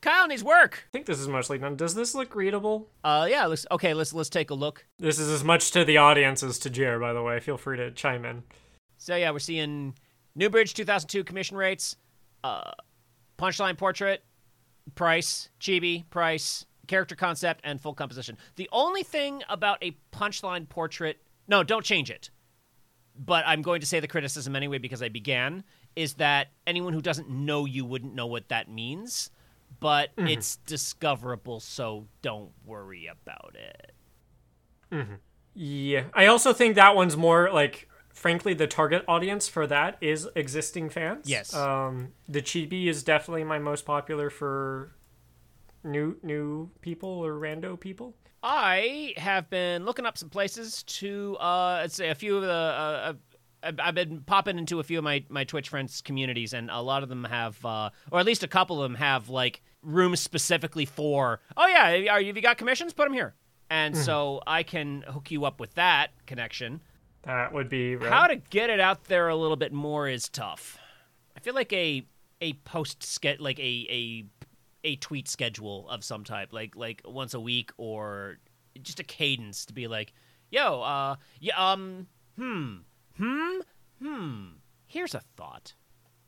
[0.00, 0.84] Kyle needs work.
[0.88, 1.76] I think this is mostly done.
[1.76, 2.88] Does this look readable?
[3.04, 3.46] Uh, yeah.
[3.46, 3.94] Let's okay.
[3.94, 4.86] Let's let's take a look.
[4.98, 7.38] This is as much to the audience as to Jer, by the way.
[7.40, 8.42] Feel free to chime in.
[8.96, 9.94] So yeah, we're seeing
[10.38, 11.96] Knewbridge 2002 commission rates,
[12.44, 12.70] uh,
[13.38, 14.22] punchline portrait,
[14.94, 18.36] price, chibi, price, character concept, and full composition.
[18.56, 22.30] The only thing about a punchline portrait, no, don't change it.
[23.16, 25.64] But I'm going to say the criticism anyway because I began
[25.96, 29.30] is that anyone who doesn't know you wouldn't know what that means,
[29.80, 33.92] but it's discoverable, so don't worry about it.
[35.54, 37.88] Yeah, I also think that one's more like,
[38.20, 41.26] frankly, the target audience for that is existing fans.
[41.26, 41.54] Yes.
[41.54, 44.92] Um, the chibi is definitely my most popular for
[45.82, 48.14] new new people or rando people.
[48.42, 52.52] I have been looking up some places to, uh, let's say a few of the,
[52.52, 53.14] uh,
[53.62, 56.80] I've I've been popping into a few of my, my Twitch friends' communities, and a
[56.80, 60.20] lot of them have, uh, or at least a couple of them have, like, rooms
[60.20, 62.92] specifically for, oh, yeah, are, you, have you got commissions?
[62.92, 63.34] Put them here.
[63.70, 66.80] And so I can hook you up with that connection.
[67.22, 67.96] That would be.
[67.96, 70.78] How to get it out there a little bit more is tough.
[71.36, 72.06] I feel like a
[72.40, 74.24] a post ske- like a a
[74.84, 78.38] a tweet schedule of some type, like like once a week or
[78.82, 80.12] just a cadence to be like,
[80.50, 82.06] "Yo, uh, yeah, um,
[82.36, 82.76] hmm,
[83.16, 83.60] hmm,
[84.02, 84.46] hmm."
[84.86, 85.74] Here's a thought,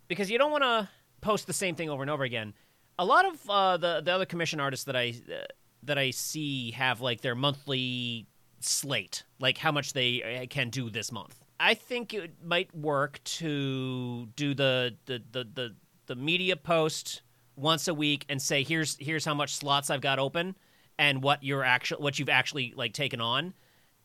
[0.09, 0.88] because you don't want to
[1.20, 2.55] post the same thing over and over again.
[2.98, 5.44] A lot of uh, the the other commission artists that I uh,
[5.85, 8.26] that I see have like their monthly
[8.64, 11.42] slate, like how much they uh, can do this month.
[11.61, 15.75] I think it might work to do the the the the,
[16.07, 17.22] the media post
[17.57, 20.57] once a week and say here's here's how much slots I've got open
[20.98, 23.55] and what you're actually what you've actually like taken on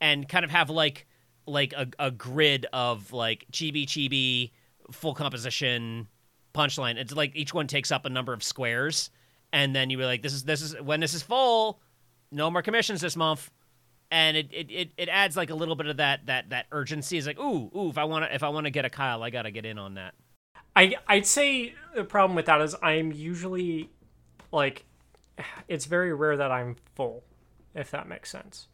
[0.02, 1.08] and kind of have like
[1.46, 4.52] like a, a grid of like chibi chibi
[4.92, 6.08] full composition
[6.54, 9.10] punchline it's like each one takes up a number of squares
[9.54, 11.80] and then you were like this is this is when this is full
[12.32, 13.50] no more commissions this month
[14.10, 17.18] and it, it, it, it adds like a little bit of that that that urgency
[17.18, 19.24] It's like ooh ooh if i want to if i want to get a kyle
[19.24, 20.14] i gotta get in on that
[20.76, 23.90] I I'd say the problem with that is I'm usually
[24.52, 24.86] like
[25.68, 27.24] it's very rare that I'm full,
[27.74, 28.68] if that makes sense.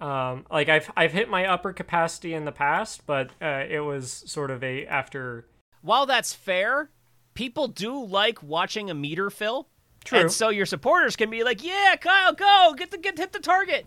[0.00, 4.22] Um, like I've I've hit my upper capacity in the past, but uh, it was
[4.26, 5.48] sort of a after.
[5.82, 6.90] while that's fair
[7.34, 9.68] people do like watching a meter fill
[10.04, 10.20] True.
[10.20, 13.38] and so your supporters can be like yeah kyle go get the get hit the
[13.40, 13.86] target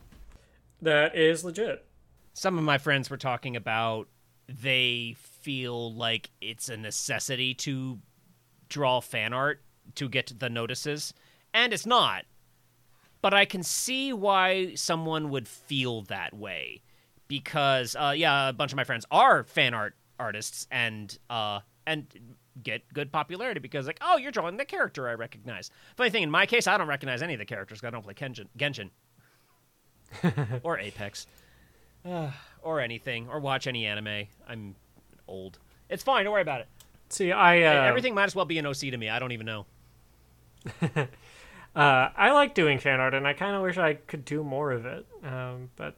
[0.81, 1.85] That is legit.
[2.33, 4.07] some of my friends were talking about
[4.47, 7.99] they feel like it's a necessity to
[8.69, 9.61] draw fan art
[9.95, 11.13] to get the notices
[11.53, 12.25] and it's not
[13.21, 16.81] but i can see why someone would feel that way
[17.27, 22.07] because uh, yeah a bunch of my friends are fan art artists and uh, and
[22.61, 26.31] get good popularity because like oh you're drawing the character i recognize funny thing in
[26.31, 28.89] my case i don't recognize any of the characters i don't play Genshin, Genshin.
[30.63, 31.27] or apex
[32.05, 34.27] uh, or anything, or watch any anime.
[34.47, 34.75] I'm
[35.27, 35.59] old.
[35.89, 36.23] It's fine.
[36.25, 36.67] Don't worry about it.
[37.09, 39.09] See, I uh, Everything might as well be an OC to me.
[39.09, 39.65] I don't even know.
[40.95, 41.05] uh,
[41.75, 44.85] I like doing fan art, and I kind of wish I could do more of
[44.85, 45.05] it.
[45.23, 45.95] Um, but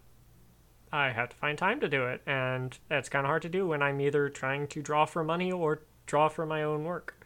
[0.91, 3.67] I have to find time to do it, and that's kind of hard to do
[3.67, 7.25] when I'm either trying to draw for money or draw for my own work.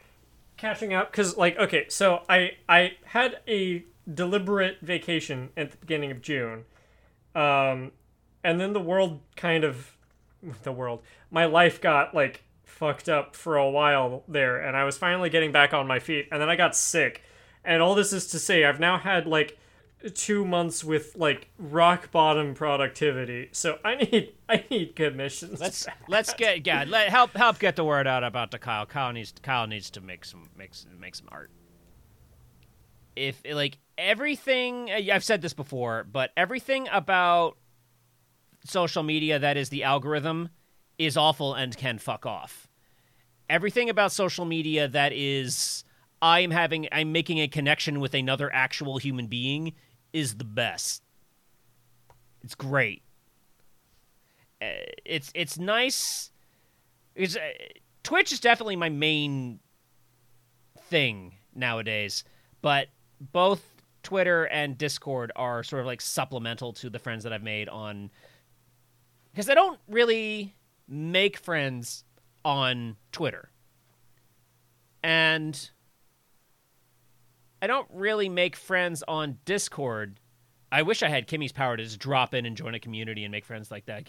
[0.58, 6.12] Catching up, because like, okay, so I I had a deliberate vacation at the beginning
[6.12, 6.66] of June,
[7.36, 7.92] um,
[8.44, 9.98] and then the world kind of
[10.64, 14.98] the world my life got like fucked up for a while there and i was
[14.98, 17.24] finally getting back on my feet and then i got sick
[17.64, 19.58] and all this is to say i've now had like
[20.14, 26.34] two months with like rock bottom productivity so i need i need commissions Let's let's
[26.34, 26.86] get yeah.
[26.88, 28.86] Let help help get the word out about the Kyle.
[28.86, 31.50] Kyle needs Kyle needs to make some make some, make some art.
[33.16, 37.58] If like everything, uh, I've said this before, but everything about
[38.66, 40.50] social media that is the algorithm
[40.98, 42.68] is awful and can fuck off.
[43.50, 45.84] Everything about social media that is
[46.22, 49.74] I'm having I'm making a connection with another actual human being
[50.14, 51.04] is the best.
[52.44, 53.04] It's great.
[54.62, 54.66] Uh,
[55.04, 56.32] it's it's nice.
[57.16, 57.40] It's, uh,
[58.04, 59.60] Twitch is definitely my main
[60.90, 62.24] thing nowadays,
[62.62, 62.88] but
[63.32, 63.64] both
[64.04, 68.12] Twitter and Discord are sort of like supplemental to the friends that I've made on
[69.32, 70.56] because I don't really
[70.88, 72.06] make friends
[72.46, 73.50] on Twitter.
[75.04, 75.70] And
[77.62, 80.20] I don't really make friends on Discord.
[80.72, 83.32] I wish I had Kimmy's power to just drop in and join a community and
[83.32, 84.08] make friends like that.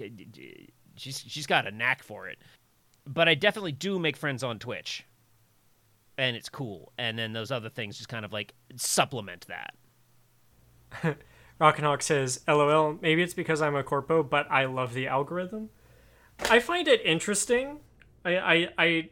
[0.96, 2.38] She's she's got a knack for it.
[3.06, 5.04] But I definitely do make friends on Twitch.
[6.18, 6.92] And it's cool.
[6.98, 9.74] And then those other things just kind of like supplement that.
[11.60, 15.70] Rockenhawk says, LOL, maybe it's because I'm a corpo, but I love the algorithm.
[16.50, 17.78] I find it interesting.
[18.24, 19.10] I, I, I,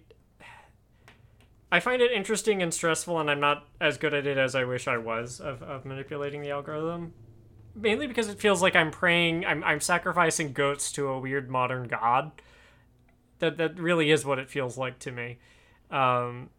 [1.72, 4.64] I find it interesting and stressful, and I'm not as good at it as I
[4.64, 7.14] wish I was of, of manipulating the algorithm.
[7.74, 11.88] Mainly because it feels like I'm praying, I'm, I'm sacrificing goats to a weird modern
[11.88, 12.30] god.
[13.40, 15.38] That that really is what it feels like to me.
[15.90, 16.50] Um,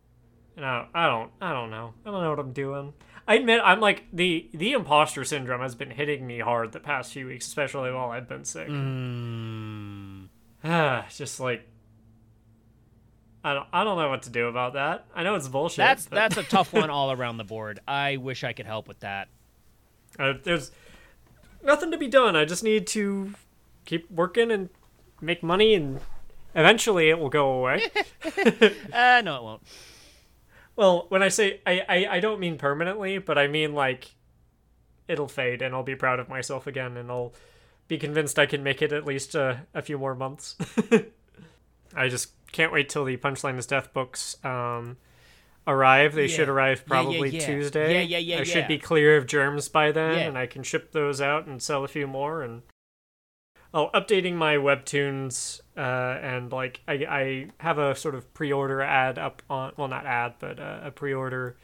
[0.55, 1.93] and I, I don't, I don't know.
[2.05, 2.93] I don't know what I'm doing.
[3.27, 7.11] I admit I'm like the the imposter syndrome has been hitting me hard the past
[7.11, 8.67] few weeks, especially while I've been sick.
[10.63, 11.07] Mm.
[11.15, 11.67] Just like
[13.43, 15.05] I don't I don't know what to do about that.
[15.13, 15.77] I know it's bullshit.
[15.77, 17.79] That's but, that's a tough one all around the board.
[17.87, 19.27] I wish I could help with that.
[20.17, 20.71] uh, there's
[21.63, 22.35] nothing to be done.
[22.35, 23.35] I just need to
[23.85, 24.69] keep working and
[25.21, 25.99] make money, and
[26.55, 27.83] eventually it will go away.
[28.91, 29.61] Uh, no, it won't.
[30.75, 34.15] Well, when I say I, I I don't mean permanently, but I mean like
[35.07, 37.33] it'll fade, and I'll be proud of myself again, and I'll
[37.88, 40.55] be convinced I can make it at least uh, a few more months.
[41.95, 44.97] I just can't wait till the Punchline is Death books um,
[45.67, 46.15] arrive.
[46.15, 46.35] They Yeah.
[46.35, 47.45] should arrive Yeah, yeah, probably yeah.
[47.45, 47.93] Tuesday.
[47.93, 50.91] Yeah, yeah, yeah, I should be clear of germs by then, and I can ship
[50.91, 52.41] those out and sell a few more.
[52.41, 52.63] And
[53.75, 59.19] oh, updating my webtoons uh, and like I, I have a sort of pre-order ad
[59.19, 61.57] up on well not ad but uh, a pre-order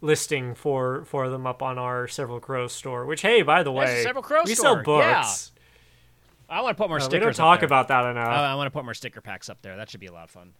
[0.00, 3.04] listing for for them up on our Several Crows store.
[3.04, 5.20] Which hey, by the way, Several Crows we store, sell yeah.
[5.22, 5.52] books.
[6.48, 7.20] I want to put more Uh, stickers.
[7.20, 8.28] we don't talk about that enough.
[8.28, 9.76] I, I want to put more sticker packs up there.
[9.76, 10.52] That should be a lot of fun.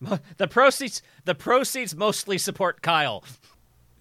[0.36, 3.22] The proceeds, the proceeds mostly support Kyle.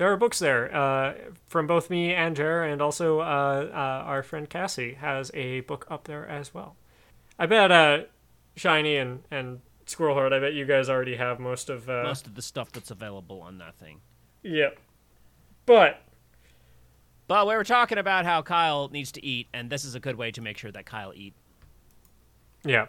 [0.01, 1.13] There are books there uh,
[1.47, 5.85] from both me and Jer, and also uh, uh, our friend Cassie has a book
[5.91, 6.75] up there as well.
[7.37, 8.05] I bet uh,
[8.55, 11.87] Shiny and, and Squirrelheart, I bet you guys already have most of.
[11.87, 14.01] Uh, Most of the stuff that's available on that thing.
[14.41, 14.79] Yep.
[15.67, 16.01] But
[17.27, 20.15] But we were talking about how Kyle needs to eat, and this is a good
[20.15, 21.35] way to make sure that Kyle eat.
[22.65, 22.87] yeah,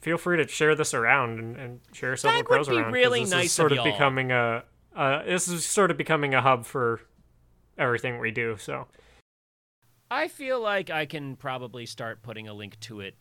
[0.00, 2.92] feel free to share this around and, and share several crows be around.
[2.92, 4.62] really this nice is sort of of, becoming a.
[4.94, 7.00] Uh, this is sort of becoming a hub for
[7.78, 8.56] everything we do.
[8.58, 8.86] So
[10.10, 13.14] I feel like I can probably start putting a link to it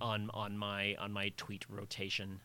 [0.00, 2.40] on on my on my tweet rotation.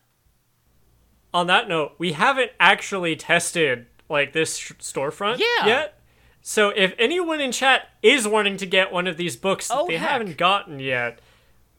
[1.36, 5.66] on that note, we haven't actually tested like this sh- storefront Yeah.
[5.66, 6.00] yet.
[6.42, 9.88] So if anyone in chat is wanting to get one of these books that Oh,
[9.88, 10.10] they heck.
[10.10, 11.20] haven't gotten yet,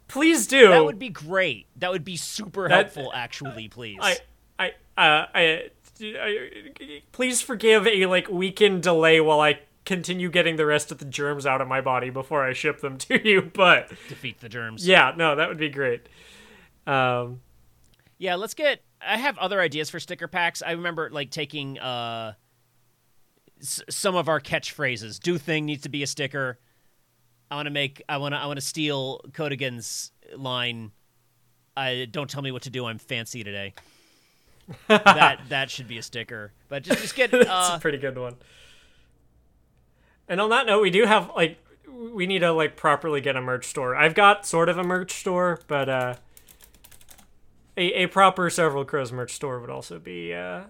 [0.09, 0.69] please do.
[0.71, 1.67] That would be great.
[1.77, 3.69] That would be super That- helpful, actually.
[3.69, 3.99] Please.
[4.01, 4.19] I
[4.59, 5.71] I uh I, I
[7.13, 11.45] please forgive a like weekend delay while I continue getting the rest of the germs
[11.47, 13.43] out of my body before I ship them to you.
[13.43, 14.87] But defeat the germs.
[14.87, 16.03] yeah, no, that would be great.
[16.87, 17.41] Um,
[18.19, 18.81] Yeah, let's get.
[19.07, 20.63] I have other ideas for sticker packs.
[20.63, 22.33] I remember like taking uh,
[23.61, 25.21] s- some of our catchphrases.
[25.21, 26.59] Do thing needs to be a sticker.
[27.51, 28.03] I want to make.
[28.09, 28.39] I want to.
[28.39, 30.93] I want to steal Codigan's line.
[31.77, 32.87] I don't tell me what to do.
[32.87, 33.75] I'm fancy today.
[34.89, 36.53] That that should be a sticker.
[36.69, 37.31] But just just get.
[37.33, 38.37] That's Uh, a pretty good one.
[40.29, 41.59] And on that note, we do have like
[41.91, 43.95] we need to like properly get a merch store.
[43.95, 46.15] I've got sort of a merch store, but uh
[47.77, 50.63] a, a proper several crows merch store would also be uh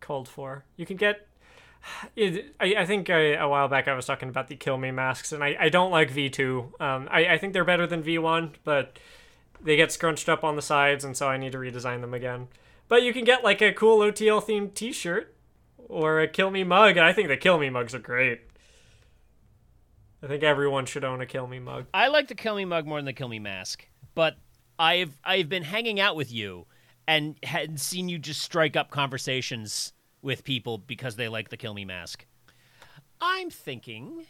[0.00, 0.64] called for.
[0.76, 1.26] You can get
[2.16, 4.90] it, I, I think I, a while back I was talking about the kill me
[4.90, 6.80] masks, and I, I don't like V2.
[6.80, 8.98] Um, I, I think they're better than V1, but
[9.62, 12.48] they get scrunched up on the sides, and so I need to redesign them again.
[12.90, 15.32] But you can get like a cool OTL themed T-shirt
[15.78, 16.96] or a Kill Me mug.
[16.96, 18.40] and I think the Kill Me mugs are great.
[20.20, 21.86] I think everyone should own a Kill Me mug.
[21.94, 24.36] I like the kill me mug more than the kill me mask, but
[24.76, 26.66] I've I've been hanging out with you
[27.06, 31.74] and had seen you just strike up conversations with people because they like the kill
[31.74, 32.26] me mask.
[33.20, 34.26] I'm thinking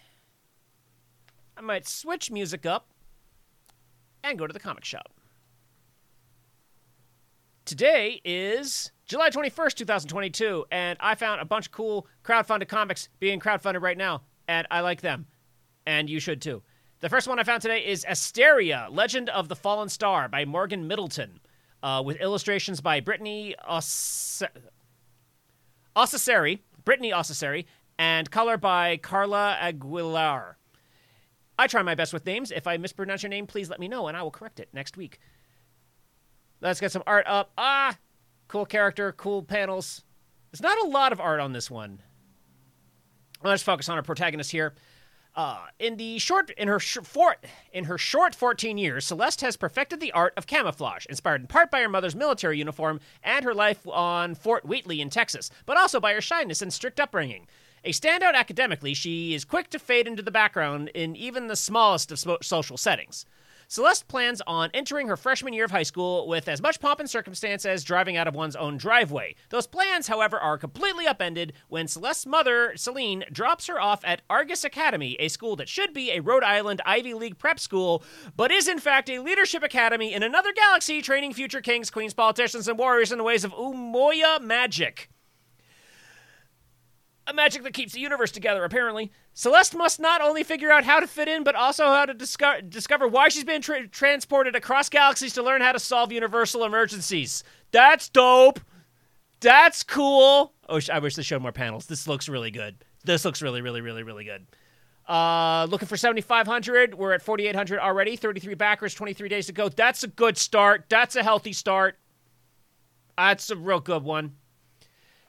[1.56, 2.88] I might switch music up
[4.22, 5.12] and go to the comic shop.
[7.70, 13.38] Today is July 21st, 2022, and I found a bunch of cool crowdfunded comics being
[13.38, 15.28] crowdfunded right now, and I like them
[15.86, 16.64] and you should too.
[16.98, 20.88] The first one I found today is Asteria, Legend of the Fallen Star by Morgan
[20.88, 21.38] Middleton,
[21.80, 24.42] uh, with illustrations by Brittany Os-
[25.94, 27.66] Ossesseri, Brittany Ossesseri,
[28.00, 30.56] and color by Carla Aguilar.
[31.56, 32.50] I try my best with names.
[32.50, 34.96] If I mispronounce your name, please let me know, and I will correct it next
[34.96, 35.20] week.
[36.60, 37.52] Let's get some art up.
[37.56, 37.96] Ah,
[38.48, 40.02] cool character, cool panels.
[40.50, 42.02] There's not a lot of art on this one.
[43.42, 44.74] Let's focus on our protagonist here.
[45.36, 46.98] Uh, in the short, in her sh-
[47.72, 51.70] in her short 14 years, Celeste has perfected the art of camouflage, inspired in part
[51.70, 56.00] by her mother's military uniform and her life on Fort Wheatley in Texas, but also
[56.00, 57.46] by her shyness and strict upbringing.
[57.84, 62.10] A standout academically, she is quick to fade into the background in even the smallest
[62.12, 63.24] of social settings.
[63.72, 67.08] Celeste plans on entering her freshman year of high school with as much pomp and
[67.08, 69.36] circumstance as driving out of one's own driveway.
[69.50, 74.64] Those plans, however, are completely upended when Celeste's mother, Celine, drops her off at Argus
[74.64, 78.02] Academy, a school that should be a Rhode Island Ivy League prep school,
[78.36, 82.66] but is in fact a leadership academy in another galaxy training future kings, queens, politicians,
[82.66, 85.10] and warriors in the ways of Umoya magic
[87.30, 89.10] a magic that keeps the universe together, apparently.
[89.32, 92.60] Celeste must not only figure out how to fit in, but also how to disco-
[92.60, 97.42] discover why she's been tra- transported across galaxies to learn how to solve universal emergencies.
[97.70, 98.60] That's dope.
[99.40, 100.52] That's cool.
[100.68, 101.86] Oh, I wish they showed more panels.
[101.86, 102.84] This looks really good.
[103.04, 104.46] This looks really, really, really, really good.
[105.08, 106.94] Uh, looking for 7,500.
[106.94, 108.16] We're at 4,800 already.
[108.16, 109.68] 33 backers, 23 days to go.
[109.68, 110.84] That's a good start.
[110.88, 111.98] That's a healthy start.
[113.16, 114.36] That's a real good one.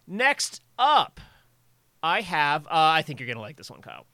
[0.05, 1.19] Next up.
[2.03, 4.05] I have, uh, I think you're going to like this one, Kyle.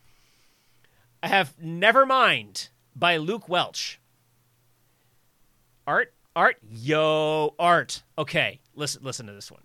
[1.24, 4.00] I have Never Mind by Luke Welch.
[5.86, 8.04] Art, art, yo, art.
[8.18, 9.62] Okay, listen, listen to this one.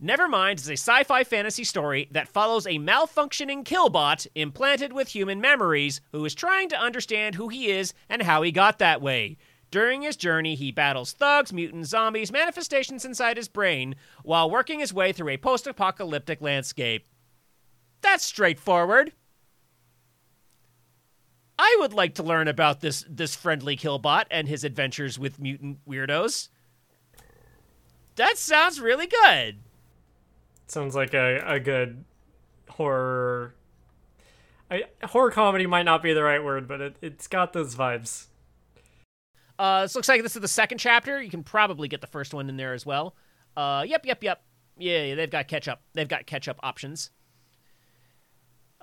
[0.00, 5.08] Never Mind is a sci fi fantasy story that follows a malfunctioning killbot implanted with
[5.08, 9.00] human memories who is trying to understand who he is and how he got that
[9.00, 9.36] way.
[9.70, 14.94] During his journey, he battles thugs, mutants, zombies, manifestations inside his brain, while working his
[14.94, 17.06] way through a post apocalyptic landscape.
[18.04, 19.12] That's straightforward.
[21.58, 25.78] I would like to learn about this this friendly killbot and his adventures with mutant
[25.88, 26.50] weirdos.
[28.16, 29.60] That sounds really good.
[30.66, 32.04] Sounds like a, a good
[32.68, 33.54] horror.
[34.70, 38.26] I, horror comedy might not be the right word, but it, it's got those vibes.
[39.58, 41.22] Uh, this looks like this is the second chapter.
[41.22, 43.16] You can probably get the first one in there as well.
[43.56, 44.42] Uh, yep, yep, yep.
[44.76, 45.80] Yeah, yeah they've got catch up.
[45.94, 47.10] They've got catch up options.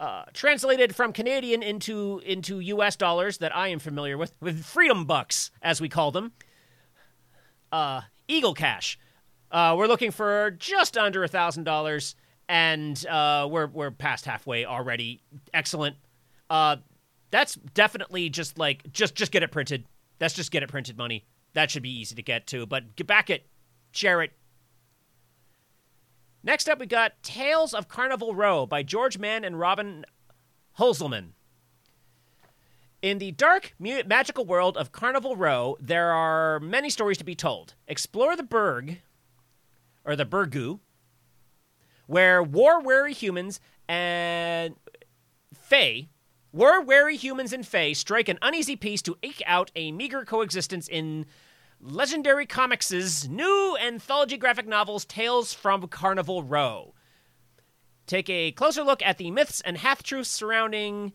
[0.02, 2.96] Uh, translated from Canadian into into U.S.
[2.96, 6.32] dollars that I am familiar with, with freedom bucks as we call them.
[7.72, 8.98] Uh, Eagle Cash.
[9.52, 12.16] Uh, we're looking for just under a thousand dollars,
[12.50, 15.22] and uh, we're we're past halfway already.
[15.54, 15.98] Excellent.
[16.50, 16.78] Uh,
[17.30, 19.86] that's definitely just like just just get it printed.
[20.18, 21.26] That's just get it printed money.
[21.54, 22.66] That should be easy to get to.
[22.66, 23.46] But get back it,
[23.92, 24.32] share it.
[26.44, 30.06] Next up, we got Tales of Carnival Row by George Mann and Robin
[30.80, 31.34] Hoelzemann.
[33.04, 37.76] In the dark, magical world of Carnival Row, there are many stories to be told.
[37.88, 39.02] Explore the Burg,
[40.04, 40.80] or the Burgu,
[42.08, 44.76] where war-weary humans and
[45.54, 46.10] Fae,
[46.52, 51.28] war-weary humans and Fae strike an uneasy peace to eke out a meager coexistence in
[51.84, 56.94] Legendary Comics' new anthology graphic novels Tales from Carnival Row.
[58.06, 61.14] Take a closer look at the myths and half truths surrounding.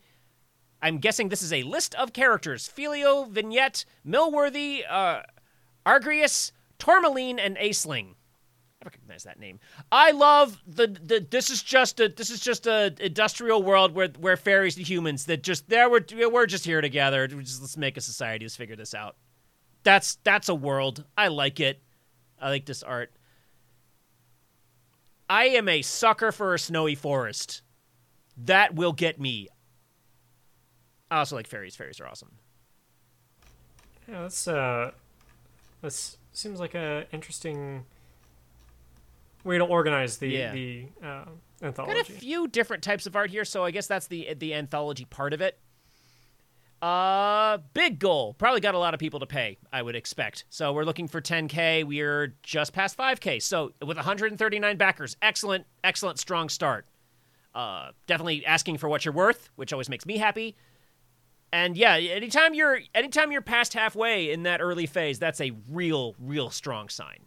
[0.82, 5.22] I'm guessing this is a list of characters Filio, Vignette, Millworthy, uh,
[5.86, 8.14] Argrius, Tourmaline, and Aisling.
[8.82, 9.60] I recognize that name.
[9.92, 14.08] I love the, the this is just a this is just a industrial world where
[14.18, 17.28] where fairies and humans that just there we're we're just here together.
[17.28, 18.44] Just, let's make a society.
[18.44, 19.16] Let's figure this out
[19.86, 21.04] that's that's a world.
[21.16, 21.80] I like it.
[22.42, 23.12] I like this art.
[25.30, 27.62] I am a sucker for a snowy forest.
[28.36, 29.48] That will get me.
[31.08, 31.76] I also like fairies.
[31.76, 32.32] Fairies are awesome.
[34.08, 34.90] Yeah, that's uh,
[35.82, 37.84] this seems like a interesting
[39.44, 40.52] way to organize the yeah.
[40.52, 41.24] the uh,
[41.62, 41.94] anthology.
[41.94, 45.04] Got a few different types of art here, so I guess that's the the anthology
[45.04, 45.60] part of it.
[46.82, 48.34] Uh, big goal.
[48.34, 50.44] Probably got a lot of people to pay, I would expect.
[50.50, 51.84] So we're looking for 10K.
[51.84, 53.42] We're just past 5K.
[53.42, 56.86] So with 139 backers, excellent, excellent, strong start.
[57.54, 60.54] Uh, definitely asking for what you're worth, which always makes me happy.
[61.52, 66.14] And yeah, anytime you're anytime you're past halfway in that early phase, that's a real,
[66.18, 67.20] real strong sign.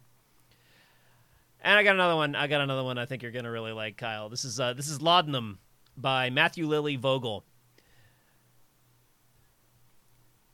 [1.62, 2.36] And I got another one.
[2.36, 2.96] I got another one.
[2.96, 4.28] I think you're gonna really like, Kyle.
[4.28, 5.58] This is uh, this is Laudanum
[5.96, 7.44] by Mathew Lily Vogel.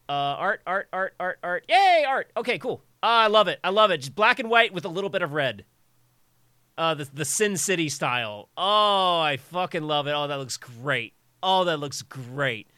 [0.08, 1.64] Uh, art, art, art, art, art.
[1.68, 2.30] Yay, art.
[2.36, 2.82] Okay, cool.
[3.02, 3.58] Uh, I love it.
[3.64, 3.98] I love it.
[3.98, 5.64] Just black and white with a little bit of red.
[6.78, 8.50] Uh, the the Sin City style.
[8.56, 10.12] Oh, I fucking love it.
[10.12, 11.14] Oh, that looks great.
[11.42, 12.68] Oh, that looks great.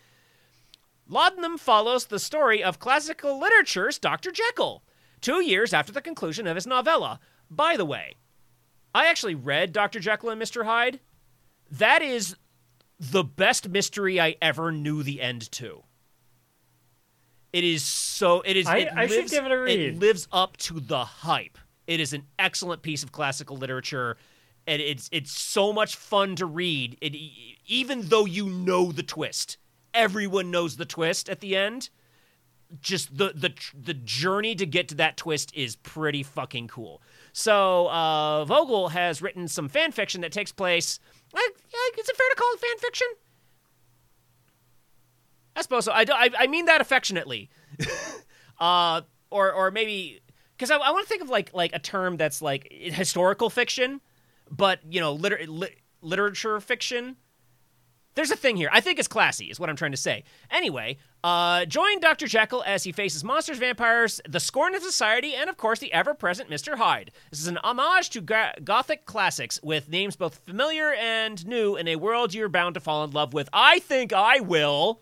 [1.08, 4.30] Laudanum follows the story of classical literature's Dr.
[4.30, 4.82] Jekyll,
[5.20, 7.18] two years after the conclusion of his novella.
[7.50, 8.14] By the way,
[8.94, 10.00] I actually read Dr.
[10.00, 10.64] Jekyll and Mr.
[10.64, 11.00] Hyde.
[11.70, 12.36] That is
[13.00, 15.82] the best mystery I ever knew the end to.
[17.52, 18.42] It is so.
[18.42, 18.66] It is.
[18.66, 19.80] I, it I lives, should give it a read.
[19.80, 21.58] It lives up to the hype.
[21.86, 24.16] It is an excellent piece of classical literature,
[24.66, 26.98] and it's it's so much fun to read.
[27.00, 27.14] It
[27.66, 29.56] even though you know the twist,
[29.94, 31.88] everyone knows the twist at the end.
[32.82, 37.00] Just the the the journey to get to that twist is pretty fucking cool.
[37.32, 41.00] So uh, Vogel has written some fan fiction that takes place.
[41.34, 43.06] Is it fair to call it fan fiction?
[45.58, 45.92] I suppose so.
[45.92, 47.50] I, do, I, I mean that affectionately.
[48.60, 50.20] uh, or or maybe
[50.56, 54.00] because I, I want to think of like like a term that's like historical fiction,
[54.48, 57.16] but you know liter- li- literature fiction.
[58.14, 58.68] There's a thing here.
[58.72, 60.24] I think it's classy, is what I'm trying to say.
[60.50, 62.26] Anyway, uh, join Dr.
[62.26, 66.50] Jekyll as he faces monsters, vampires, the scorn of society, and of course the ever-present
[66.50, 66.76] Mr.
[66.78, 67.12] Hyde.
[67.30, 71.94] This is an homage to Gothic classics with names both familiar and new in a
[71.94, 73.48] world you're bound to fall in love with.
[73.52, 75.00] I think I will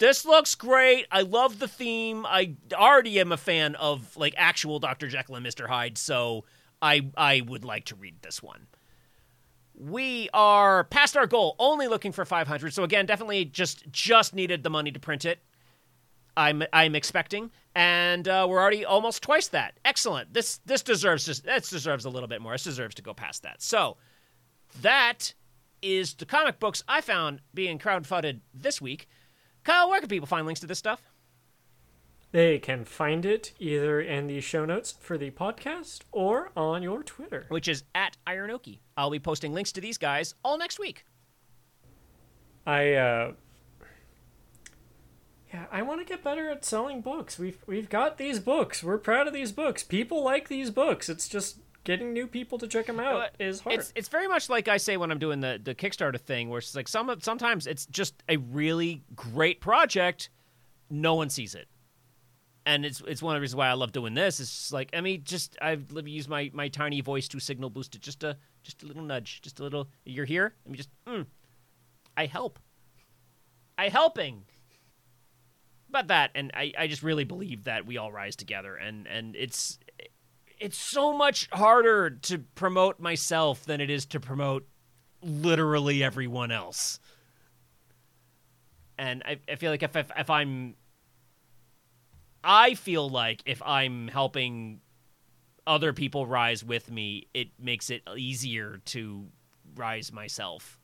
[0.00, 1.06] this looks great.
[1.12, 2.24] I love the theme.
[2.26, 5.08] I already am a fan of like actual Dr.
[5.08, 5.68] Jekyll and Mr.
[5.68, 6.46] Hyde, so
[6.82, 8.66] I I would like to read this one.
[9.74, 12.72] We are past our goal, only looking for 500.
[12.72, 15.38] So again, definitely just just needed the money to print it.
[16.34, 19.78] I'm I'm expecting, and uh, we're already almost twice that.
[19.84, 20.32] Excellent.
[20.32, 22.52] This this deserves just this deserves a little bit more.
[22.52, 23.60] This deserves to go past that.
[23.60, 23.98] So
[24.80, 25.34] that
[25.82, 29.06] is the comic books I found being crowdfunded this week.
[29.70, 31.00] Kyle, where can people find links to this stuff?
[32.32, 37.04] They can find it either in the show notes for the podcast or on your
[37.04, 37.46] Twitter.
[37.50, 38.80] Which is at Ironohki.
[38.96, 41.04] I'll be posting links to these guys all next week.
[42.66, 43.32] I uh
[45.54, 47.38] yeah, I want to get better at selling books.
[47.38, 48.82] We've we've got these books.
[48.82, 49.84] We're proud of these books.
[49.84, 51.08] People like these books.
[51.08, 53.78] It's just getting new people to check them out is hard.
[53.78, 56.58] It's it's very much like I say when I'm doing the the Kickstarter thing, where
[56.58, 60.30] it's like some sometimes it's just a really great project,
[60.88, 61.68] no one sees it,
[62.66, 64.40] and it's it's one of the reasons why I love doing this.
[64.40, 67.40] It's just like I mean, just I've let me use my my tiny voice to
[67.40, 69.88] signal boost it, just a just a little nudge, just a little.
[70.04, 70.54] You're here.
[70.64, 70.90] Let me just.
[71.06, 71.26] Mm,
[72.16, 72.58] I help.
[73.78, 74.44] I helping.
[75.88, 79.36] about that, and I, I just really believe that we all rise together, and and
[79.36, 79.78] it's
[80.60, 84.68] it's so much harder to promote myself than it is to promote
[85.22, 87.00] literally everyone else.
[88.98, 90.74] And I, I feel like if, if if I'm
[92.44, 94.80] I feel like if I'm helping
[95.66, 99.26] other people rise with me, it makes it easier to
[99.74, 100.78] rise myself.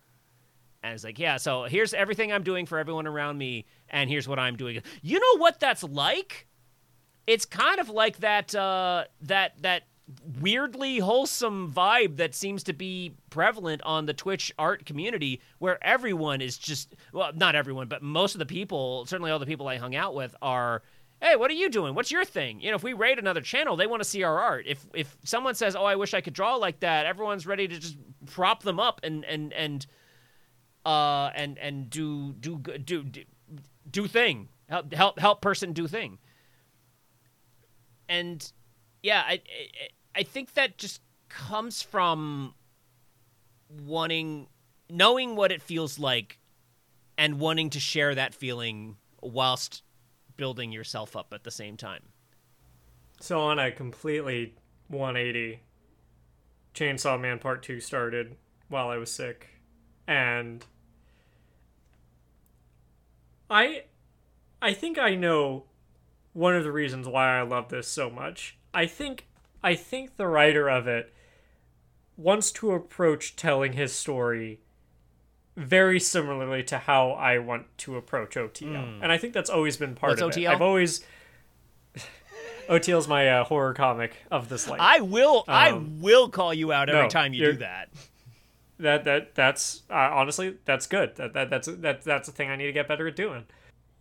[0.82, 4.28] And it's like, yeah, so here's everything I'm doing for everyone around me, and here's
[4.28, 4.80] what I'm doing.
[5.02, 6.45] You know what that's like?
[7.26, 9.84] It's kind of like that uh, that that
[10.40, 16.40] weirdly wholesome vibe that seems to be prevalent on the Twitch art community, where everyone
[16.40, 19.76] is just well, not everyone, but most of the people, certainly all the people I
[19.76, 20.82] hung out with, are
[21.20, 21.94] hey, what are you doing?
[21.94, 22.60] What's your thing?
[22.60, 24.66] You know, if we raid another channel, they want to see our art.
[24.66, 27.78] If if someone says, "Oh, I wish I could draw like that," everyone's ready to
[27.78, 27.96] just
[28.26, 29.86] prop them up and and and
[30.84, 33.24] uh and and do do do do,
[33.90, 34.48] do thing.
[34.68, 36.18] Help help help person do thing.
[38.08, 38.50] And
[39.02, 39.40] yeah, I, I
[40.16, 42.54] I think that just comes from
[43.84, 44.48] wanting
[44.88, 46.38] knowing what it feels like
[47.18, 49.82] and wanting to share that feeling whilst
[50.36, 52.02] building yourself up at the same time.
[53.20, 54.54] So on a completely
[54.88, 55.60] 180,
[56.74, 58.36] Chainsaw Man Part 2 started
[58.68, 59.48] while I was sick.
[60.06, 60.64] And
[63.50, 63.84] I
[64.60, 65.64] I think I know
[66.36, 68.56] one of the reasons why I love this so much.
[68.74, 69.26] I think
[69.62, 71.12] I think the writer of it
[72.16, 74.60] wants to approach telling his story
[75.56, 79.00] very similarly to how I want to approach OTL.
[79.02, 80.42] And I think that's always been part What's of OTL?
[80.42, 80.48] it.
[80.48, 81.04] I've always
[82.68, 84.80] OTL's my uh, horror comic of this life.
[84.80, 87.88] I will I Um, will call you out every no, time you do that.
[88.78, 91.16] that that that's uh, honestly that's good.
[91.16, 93.44] That, that that's that that's a thing I need to get better at doing.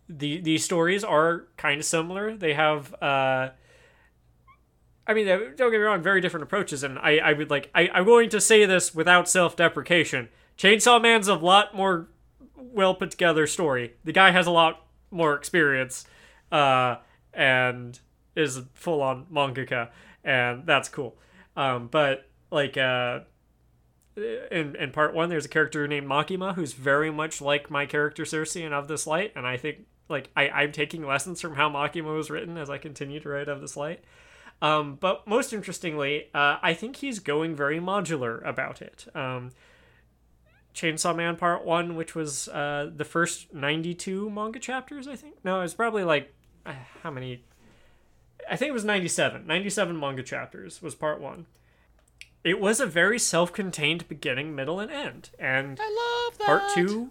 [0.08, 2.36] The the stories are kind of similar.
[2.36, 3.50] They have uh
[5.08, 7.70] I mean, uh, don't get me wrong, very different approaches, and I, I would like,
[7.74, 10.28] I, I'm going to say this without self-deprecation.
[10.58, 12.08] Chainsaw Man's a lot more
[12.56, 13.94] well put together story.
[14.02, 16.06] The guy has a lot more experience,
[16.50, 16.96] uh,
[17.32, 17.98] and
[18.34, 19.90] is full on mangaka,
[20.24, 21.16] and that's cool.
[21.56, 23.20] Um, but like, uh,
[24.16, 28.24] in in part one, there's a character named Makima who's very much like my character
[28.24, 31.70] Cersei in Of This Light, and I think like I, I'm taking lessons from how
[31.70, 34.04] Makima was written as I continue to write Of This Light.
[34.62, 39.06] Um, but most interestingly, uh, I think he's going very modular about it.
[39.14, 39.50] Um,
[40.74, 45.36] Chainsaw Man Part 1, which was uh, the first 92 manga chapters, I think.
[45.44, 46.32] No, it was probably like,
[46.64, 47.44] uh, how many?
[48.48, 49.46] I think it was 97.
[49.46, 51.46] 97 manga chapters was Part 1.
[52.44, 55.30] It was a very self contained beginning, middle, and end.
[55.38, 56.46] And I love that.
[56.46, 57.10] part two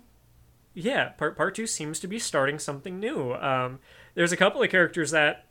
[0.76, 3.34] yeah part part two seems to be starting something new.
[3.34, 3.80] Um
[4.14, 5.46] there's a couple of characters that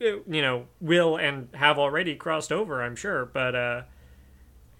[0.00, 3.82] uh, you know will and have already crossed over i'm sure but uh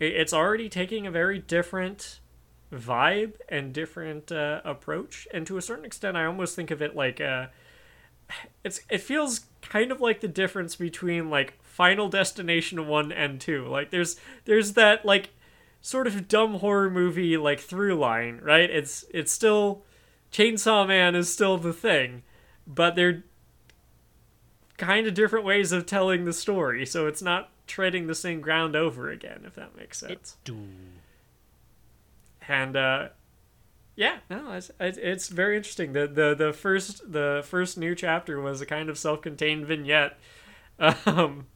[0.00, 2.20] it's already taking a very different
[2.72, 5.28] vibe and different uh, approach.
[5.34, 7.46] And to a certain extent i almost think of it like uh
[8.64, 13.66] it's it feels kind of like the difference between like final destination 1 and 2
[13.66, 15.30] like there's there's that like
[15.80, 18.70] sort of dumb horror movie like through line, right?
[18.70, 19.82] It's it's still
[20.32, 22.22] Chainsaw Man is still the thing,
[22.66, 23.24] but they're
[24.76, 28.74] kind of different ways of telling the story, so it's not treading the same ground
[28.74, 30.36] over again, if that makes sense.
[30.42, 30.58] It Do.
[32.48, 33.08] And uh
[33.96, 35.92] yeah, no, it's, it's very interesting.
[35.92, 40.18] The the the first the first new chapter was a kind of self-contained vignette
[41.06, 41.46] um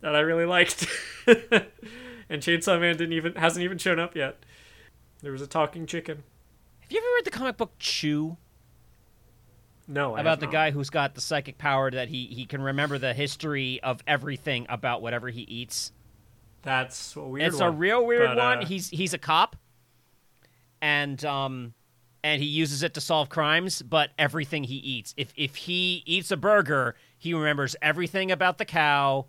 [0.00, 0.86] that I really liked.
[1.26, 4.38] and Chainsaw Man didn't even hasn't even shown up yet.
[5.22, 6.22] There was a talking chicken.
[6.84, 8.36] Have you ever read the comic book Chew?
[9.88, 12.98] No, I about the guy who's got the psychic power that he he can remember
[12.98, 15.92] the history of everything about whatever he eats.
[16.62, 18.58] That's a weird it's a real weird but, one.
[18.62, 19.56] uh, He's he's a cop,
[20.80, 21.74] and um,
[22.22, 23.82] and he uses it to solve crimes.
[23.82, 28.64] But everything he eats, if if he eats a burger, he remembers everything about the
[28.64, 29.26] cow,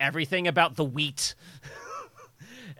[0.00, 1.34] everything about the wheat.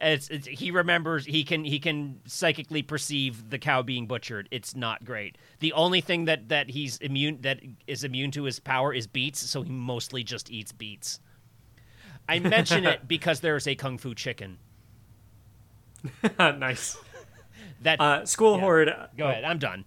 [0.02, 4.48] it's, it's he remembers he can he can psychically perceive the cow being butchered.
[4.50, 5.38] It's not great.
[5.60, 9.38] The only thing that that he's immune that is immune to his power is beets,
[9.40, 11.20] so he mostly just eats beets.
[12.28, 14.58] I mention it because there's a kung fu chicken.
[16.38, 16.96] nice.
[17.82, 18.60] That Uh, School Yeah.
[18.60, 18.94] Horde.
[19.16, 19.44] go ahead.
[19.44, 19.84] I'm done.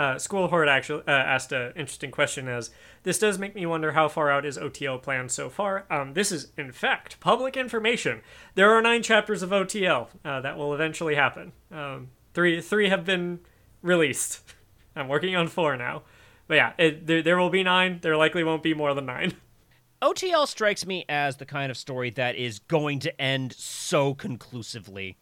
[0.00, 2.70] Uh, School Horde actually uh, asked an interesting question as
[3.02, 5.84] this does make me wonder how far out is OTL planned so far.
[5.90, 8.22] Um, this is, in fact, public information.
[8.54, 11.52] There are nine chapters of OTL uh, that will eventually happen.
[11.70, 13.40] Um, three three have been
[13.82, 14.40] released.
[14.96, 16.04] I'm working on four now.
[16.48, 17.98] But yeah, it, there, there will be nine.
[18.00, 19.34] There likely won't be more than nine.
[20.02, 25.18] OTL strikes me as the kind of story that is going to end so conclusively.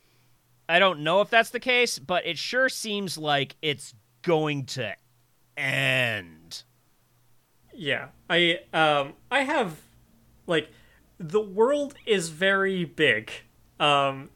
[0.69, 4.95] I don't know if that's the case, but it sure seems like it's going to
[5.57, 6.63] end.
[7.75, 9.81] Yeah, I um I have
[10.47, 10.71] like
[11.19, 13.31] the world is very big
[13.79, 14.31] um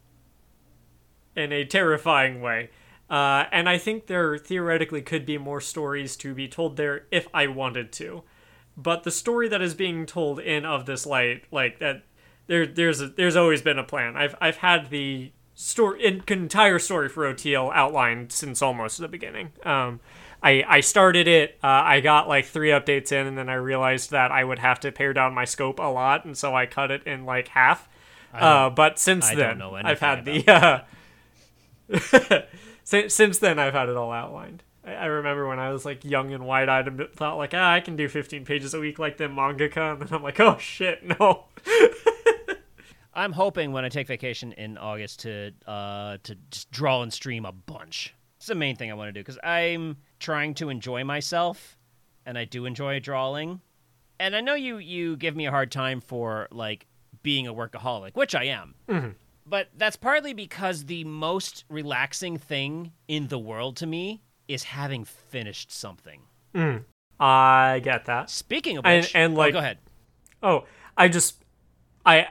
[1.35, 2.71] in a terrifying way.
[3.11, 7.27] Uh and I think there theoretically could be more stories to be told there if
[7.35, 8.23] I wanted to.
[8.77, 12.05] But the story that is being told in of this light like that
[12.47, 14.17] there there's a, there's always been a plan.
[14.17, 15.33] I've I've had the
[15.63, 19.53] story an entire story for OTL outlined since almost the beginning.
[19.65, 20.01] Um
[20.43, 21.59] I, I started it.
[21.63, 24.81] Uh, I got like three updates in, and then I realized that I would have
[24.81, 27.89] to pare down my scope a lot, and so I cut it in like half.
[28.35, 30.49] Uh, but since I then, I've had the.
[30.49, 30.81] Uh,
[32.85, 34.63] since, since then, I've had it all outlined.
[34.85, 37.73] I, I remember when I was like young and wide eyed and thought like, ah,
[37.73, 40.59] I can do 15 pages a week like the mangaka, and then I'm like, oh
[40.59, 41.45] shit, no.
[43.15, 47.45] I'm hoping when I take vacation in August to uh, to just draw and stream
[47.45, 48.15] a bunch.
[48.39, 51.77] It's the main thing I want to do because I'm trying to enjoy myself,
[52.27, 53.61] and I do enjoy drawing.
[54.19, 56.87] And I know you you give me a hard time for like
[57.23, 58.75] being a workaholic, which I am.
[59.45, 65.05] But that's partly because the most relaxing thing in the world to me is having
[65.05, 66.21] finished something.
[67.21, 68.31] I get that.
[68.31, 69.79] Speaking of And- which, and, oh, like- go ahead.
[70.43, 70.65] Oh,
[70.97, 71.43] I just
[72.05, 72.29] I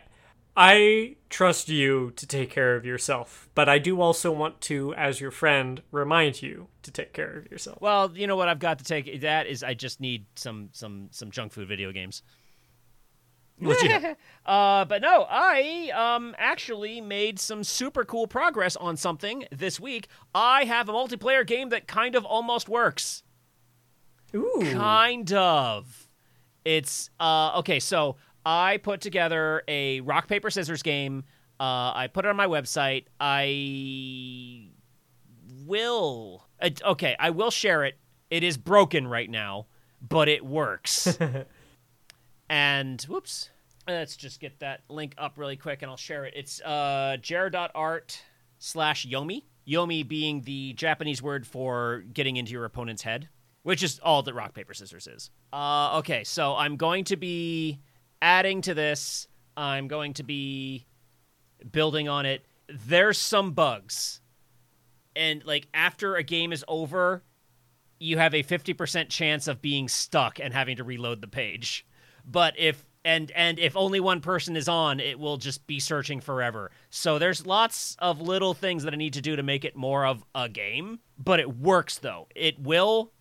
[0.55, 5.21] I trust you to take care of yourself, but I do also want to as
[5.21, 7.79] your friend remind you to take care of yourself.
[7.81, 11.07] Well, you know what I've got to take that is I just need some some
[11.11, 12.21] some junk food video games.
[14.45, 20.07] uh, but no, I um actually made some super cool progress on something this week.
[20.33, 23.23] I have a multiplayer game that kind of almost works.
[24.35, 24.61] Ooh.
[24.71, 26.07] Kind of.
[26.65, 31.23] It's uh okay, so I put together a rock paper scissors game.
[31.59, 33.05] Uh, I put it on my website.
[33.19, 34.69] I
[35.65, 36.47] will.
[36.59, 37.97] Uh, okay, I will share it.
[38.29, 39.67] It is broken right now,
[40.01, 41.17] but it works.
[42.49, 43.49] and whoops,
[43.87, 46.33] let's just get that link up really quick, and I'll share it.
[46.35, 48.23] It's uh, jar.art
[48.57, 49.43] slash yomi.
[49.67, 53.29] Yomi being the Japanese word for getting into your opponent's head,
[53.63, 55.29] which is all that rock paper scissors is.
[55.53, 57.79] Uh, okay, so I'm going to be
[58.21, 59.27] adding to this.
[59.57, 60.85] I'm going to be
[61.71, 62.45] building on it.
[62.67, 64.21] There's some bugs.
[65.15, 67.23] And like after a game is over,
[67.99, 71.85] you have a 50% chance of being stuck and having to reload the page.
[72.25, 76.21] But if and and if only one person is on, it will just be searching
[76.21, 76.71] forever.
[76.91, 80.05] So there's lots of little things that I need to do to make it more
[80.05, 82.27] of a game, but it works though.
[82.35, 83.11] It will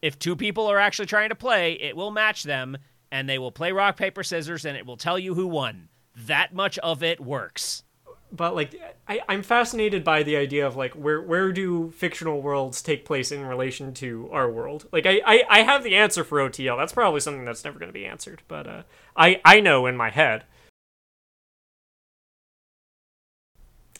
[0.00, 2.78] if two people are actually trying to play, it will match them
[3.10, 5.88] and they will play rock paper scissors and it will tell you who won.
[6.14, 7.84] That much of it works.
[8.30, 12.82] But like I, I'm fascinated by the idea of like where where do fictional worlds
[12.82, 14.86] take place in relation to our world?
[14.92, 16.76] Like I, I, I have the answer for OTL.
[16.76, 18.42] That's probably something that's never gonna be answered.
[18.46, 18.82] But uh
[19.16, 20.44] I, I know in my head.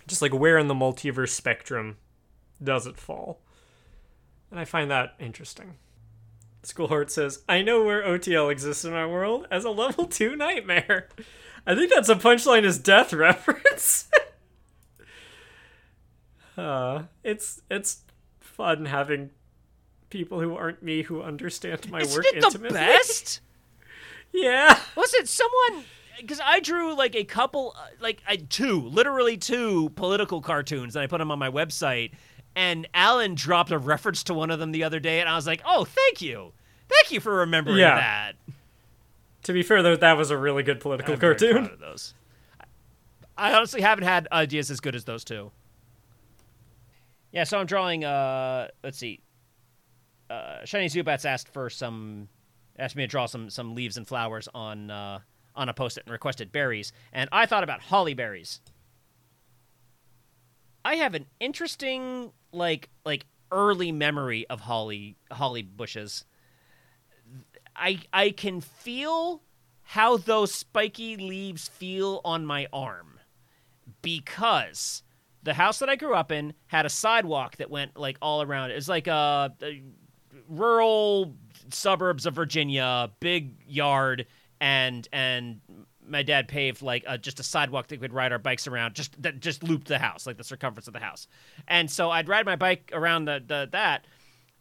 [0.07, 1.97] Just like where in the multiverse spectrum
[2.63, 3.41] does it fall?
[4.51, 5.75] And I find that interesting.
[6.63, 11.09] Schoolheart says, I know where OTL exists in our world as a level 2 nightmare.
[11.67, 14.09] I think that's a punchline is death reference.
[16.57, 18.03] uh, it's it's
[18.41, 19.31] fun having
[20.11, 23.41] people who aren't me who understand my Isn't work it the best?
[24.31, 24.79] Yeah.
[24.95, 25.85] Listen, someone
[26.21, 31.03] because I drew like a couple, uh, like I two, literally two political cartoons, and
[31.03, 32.13] I put them on my website.
[32.59, 35.47] And Alan dropped a reference to one of them the other day, and I was
[35.47, 36.53] like, "Oh, thank you,
[36.89, 37.95] thank you for remembering Yeah.
[37.95, 38.33] that."
[39.45, 41.67] To be fair, though, that was a really good political I'm cartoon.
[41.67, 42.15] of those.
[43.37, 45.53] I honestly haven't had ideas as good as those two.
[47.31, 48.05] Yeah, so I'm drawing.
[48.05, 49.21] Uh, let's see.
[50.29, 52.29] Uh, Shiny Zubats asked for some,
[52.79, 55.21] asked me to draw some some leaves and flowers on uh,
[55.55, 58.61] on a post-it and requested berries, and I thought about holly berries.
[60.85, 66.24] I have an interesting like like early memory of holly holly bushes.
[67.74, 69.42] I I can feel
[69.82, 73.18] how those spiky leaves feel on my arm
[74.03, 75.03] because
[75.42, 78.70] the house that I grew up in had a sidewalk that went like all around.
[78.70, 79.82] It was like a, a
[80.49, 81.34] rural
[81.70, 84.26] suburbs of Virginia, big yard,
[84.61, 85.61] and and
[86.09, 89.21] my dad paved like a, just a sidewalk that we'd ride our bikes around, just
[89.23, 91.29] that just looped the house, like the circumference of the house.
[91.67, 94.07] And so I'd ride my bike around the, the that,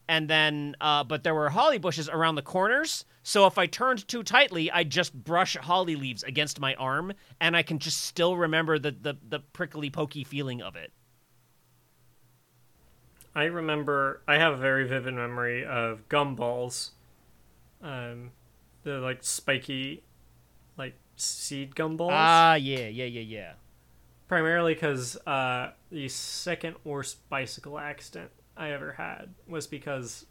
[0.08, 3.06] and then uh, but there were holly bushes around the corners.
[3.24, 7.58] So if I turned too tightly, I'd just brush holly leaves against my arm, and
[7.58, 10.92] I can just still remember the the, the prickly pokey feeling of it.
[13.36, 16.92] I remember I have a very vivid memory of gumballs.
[17.84, 18.32] Um,
[18.84, 20.02] the like spiky,
[21.18, 22.10] seed gumballs.
[22.12, 23.52] Ah, yeah, yeah, yeah, yeah.
[24.28, 30.26] Primarily because uh, the second worst bicycle accident I ever had was because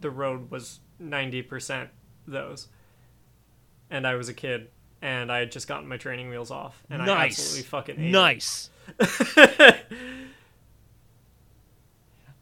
[0.00, 1.90] the road was ninety percent
[2.26, 2.68] those,
[3.90, 4.68] and I was a kid,
[5.02, 7.38] and I had just gotten my training wheels off, and I Nice.
[7.38, 8.70] absolutely fucking Nice.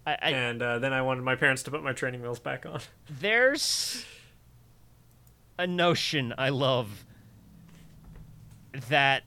[0.06, 2.64] I, I, and uh, then I wanted my parents to put my training wheels back
[2.66, 2.80] on.
[3.08, 4.04] there's
[5.58, 7.04] a notion I love
[8.88, 9.24] that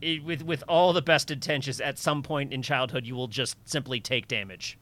[0.00, 3.56] it, with with all the best intentions, at some point in childhood, you will just
[3.64, 4.78] simply take damage.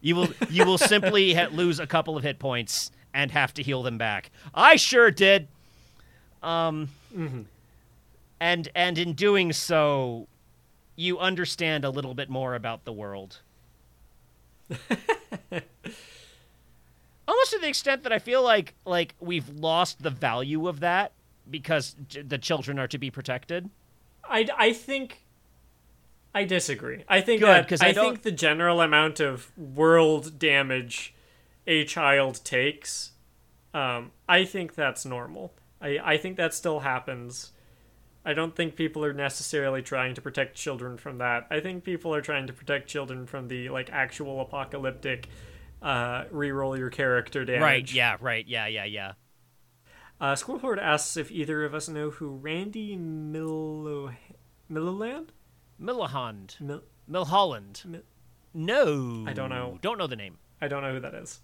[0.00, 3.62] You will you will simply ha- lose a couple of hit points and have to
[3.62, 4.30] heal them back.
[4.54, 5.48] I sure did.
[6.42, 6.90] Um,
[8.40, 10.28] and and in doing so,
[10.96, 13.40] you understand a little bit more about the world.
[17.28, 21.12] Almost to the extent that I feel like like we've lost the value of that
[21.50, 23.70] because the children are to be protected.
[24.28, 25.22] I, I think
[26.34, 27.04] I disagree.
[27.08, 31.14] I think Good, that I, I think the general amount of world damage
[31.66, 33.12] a child takes,
[33.72, 35.54] um, I think that's normal.
[35.80, 37.52] I, I think that still happens.
[38.24, 41.46] I don't think people are necessarily trying to protect children from that.
[41.50, 45.28] I think people are trying to protect children from the like actual apocalyptic
[45.80, 47.62] uh, re-roll your character damage.
[47.62, 47.92] Right?
[47.92, 48.16] Yeah.
[48.20, 48.46] Right.
[48.46, 48.66] Yeah.
[48.66, 48.84] Yeah.
[48.84, 49.12] Yeah.
[50.20, 54.12] Uh, Squirrelhorde asks if either of us know who Randy Milo
[54.68, 55.32] Milliland?
[55.78, 56.56] Millahand.
[56.60, 57.84] Mil- Milholland.
[57.84, 58.00] Mi-
[58.54, 59.24] No.
[59.26, 59.78] I don't know.
[59.82, 60.38] Don't know the name.
[60.60, 61.40] I don't know who that is.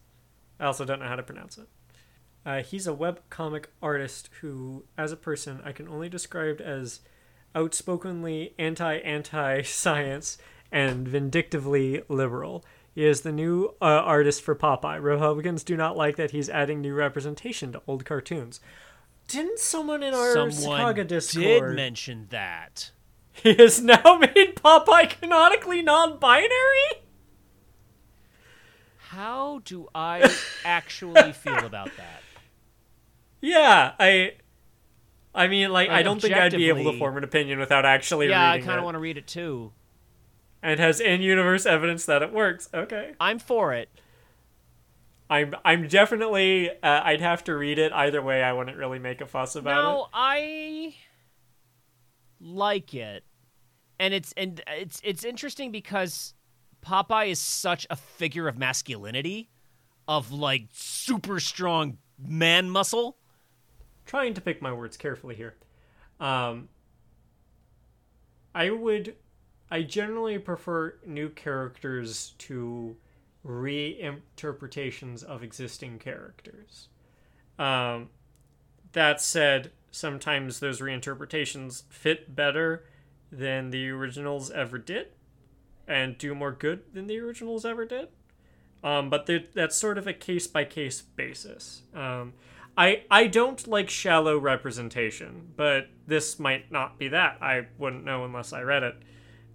[0.58, 1.68] I also don't know how to pronounce it.
[2.44, 7.00] Uh, he's a webcomic artist who, as a person, I can only describe as
[7.54, 10.38] outspokenly anti anti science
[10.72, 12.64] and vindictively liberal.
[12.95, 15.03] He is the new uh, artist for Popeye.
[15.03, 18.61] Republicans do not like that he's adding new representation to old cartoons.
[19.28, 21.74] Didn't someone in our Someone did Discord?
[21.74, 22.90] mention that.
[23.32, 27.03] he has now made Popeye canonically non-binary.
[28.99, 30.30] How do I
[30.64, 32.22] actually feel about that?
[33.45, 34.34] Yeah, I.
[35.34, 37.84] I mean, like, Like, I don't think I'd be able to form an opinion without
[37.84, 39.72] actually Yeah, I kind of want to read it too.
[40.64, 42.68] And has in-universe evidence that it works.
[42.72, 43.88] Okay, I'm for it.
[45.28, 45.56] I'm.
[45.64, 46.70] I'm definitely.
[46.70, 48.44] Uh, I'd have to read it either way.
[48.44, 49.82] I wouldn't really make a fuss about it.
[49.82, 50.94] No, I
[52.40, 53.24] like it,
[53.98, 56.34] and it's and it's it's interesting because
[56.80, 59.50] Popeye is such a figure of masculinity,
[60.06, 63.16] of like super strong man muscle.
[64.06, 65.56] Trying to pick my words carefully here.
[66.20, 66.68] Um.
[68.54, 69.16] I would.
[69.72, 72.94] I generally prefer new characters to
[73.42, 76.88] reinterpretations of existing characters.
[77.58, 78.10] Um,
[78.92, 82.84] that said, sometimes those reinterpretations fit better
[83.30, 85.06] than the originals ever did
[85.88, 88.08] and do more good than the originals ever did.
[88.84, 91.80] Um, but that's sort of a case by case basis.
[91.94, 92.34] Um,
[92.76, 97.38] I I don't like shallow representation, but this might not be that.
[97.40, 98.96] I wouldn't know unless I read it.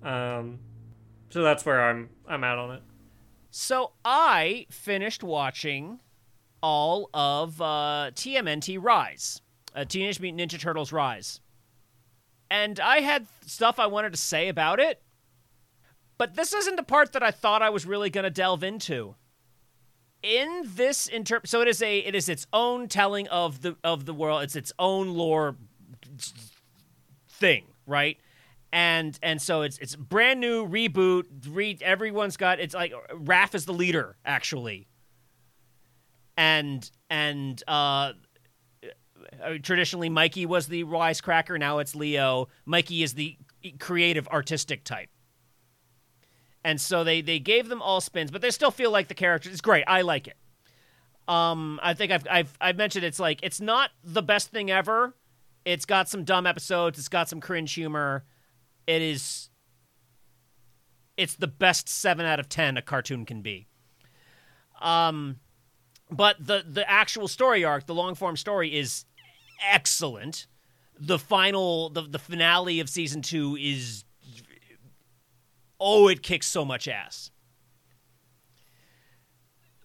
[0.03, 0.59] Um,
[1.29, 2.83] so that's where I'm I'm out on it.
[3.49, 5.99] So I finished watching
[6.61, 9.41] all of uh, TMNT Rise,
[9.75, 11.39] uh, Teenage Mutant Ninja Turtles Rise,
[12.49, 15.01] and I had stuff I wanted to say about it.
[16.17, 19.15] But this isn't the part that I thought I was really going to delve into.
[20.23, 24.05] In this inter so it is a it is its own telling of the of
[24.05, 24.43] the world.
[24.43, 25.55] It's its own lore
[27.29, 28.17] thing, right?
[28.71, 31.25] And and so it's it's brand new reboot.
[31.49, 34.87] Re, everyone's got it's like Raph is the leader actually.
[36.35, 38.13] And and uh
[39.63, 42.49] traditionally Mikey was the wisecracker, now it's Leo.
[42.65, 43.37] Mikey is the
[43.79, 45.09] creative artistic type
[46.67, 49.53] and so they they gave them all spins, but they still feel like the characters.
[49.53, 49.85] It's great.
[49.87, 50.35] I like it.
[51.25, 55.15] Um, I think I've I've I've mentioned it's like it's not the best thing ever.
[55.63, 56.99] It's got some dumb episodes.
[56.99, 58.25] It's got some cringe humor.
[58.87, 59.49] It is.
[61.17, 63.67] It's the best seven out of ten a cartoon can be.
[64.81, 65.39] Um,
[66.09, 69.05] but the the actual story arc, the long form story, is
[69.69, 70.47] excellent.
[70.99, 74.05] The final, the the finale of season two is
[75.79, 77.31] oh, it kicks so much ass.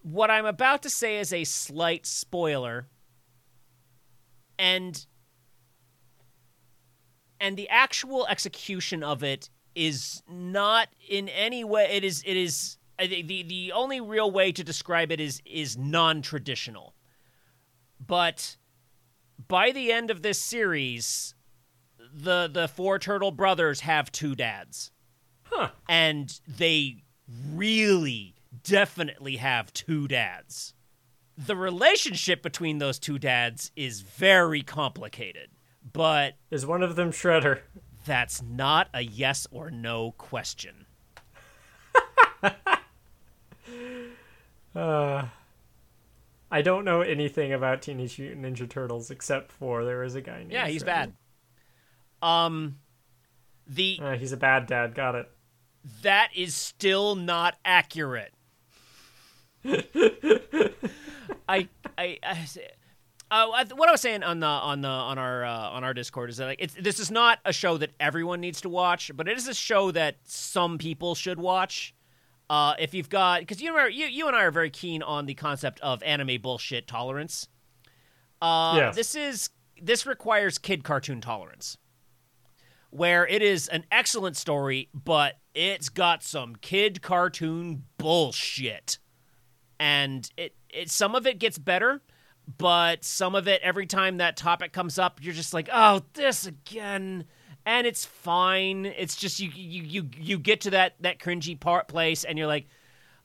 [0.01, 2.87] What I'm about to say is a slight spoiler.
[4.59, 5.05] And
[7.43, 12.77] and the actual execution of it is not in any way it is it is
[12.97, 16.95] the the only real way to describe it is is non-traditional.
[17.99, 18.55] But
[19.47, 21.35] by the end of this series,
[22.13, 24.91] the the four turtle brothers have two dads.
[25.43, 25.69] Huh.
[25.89, 27.03] And they
[27.51, 30.73] really definitely have two dads.
[31.37, 35.49] The relationship between those two dads is very complicated,
[35.91, 37.59] but Is one of them Shredder?
[38.05, 40.85] that's not a yes or no question.
[44.75, 45.27] Uh,
[46.51, 50.39] I don't know anything about Teenage Mutant Ninja Turtles except for there is a guy
[50.39, 50.51] named.
[50.51, 50.85] Yeah, he's Shredder.
[50.85, 51.13] bad.
[52.21, 52.77] Um
[53.67, 54.95] the Uh, he's a bad dad.
[54.95, 55.29] Got it.
[56.01, 58.33] that is still not accurate.
[59.65, 61.67] I,
[61.97, 62.47] I, I,
[63.33, 66.29] uh, what I was saying on the on the on our uh, on our Discord
[66.29, 69.27] is that like it's this is not a show that everyone needs to watch, but
[69.27, 71.95] it is a show that some people should watch.
[72.49, 75.25] Uh, if you've got because you, know, you you and I are very keen on
[75.25, 77.47] the concept of anime bullshit tolerance.
[78.41, 78.95] Uh, Yes.
[78.95, 79.49] This is
[79.81, 81.77] this requires kid cartoon tolerance
[82.93, 88.99] where it is an excellent story, but it's got some kid cartoon bullshit.
[89.79, 92.01] And it, it some of it gets better,
[92.57, 96.45] but some of it every time that topic comes up, you're just like, "Oh, this
[96.45, 97.25] again."
[97.65, 98.85] And it's fine.
[98.85, 102.47] It's just you you you you get to that that cringy part place and you're
[102.47, 102.67] like,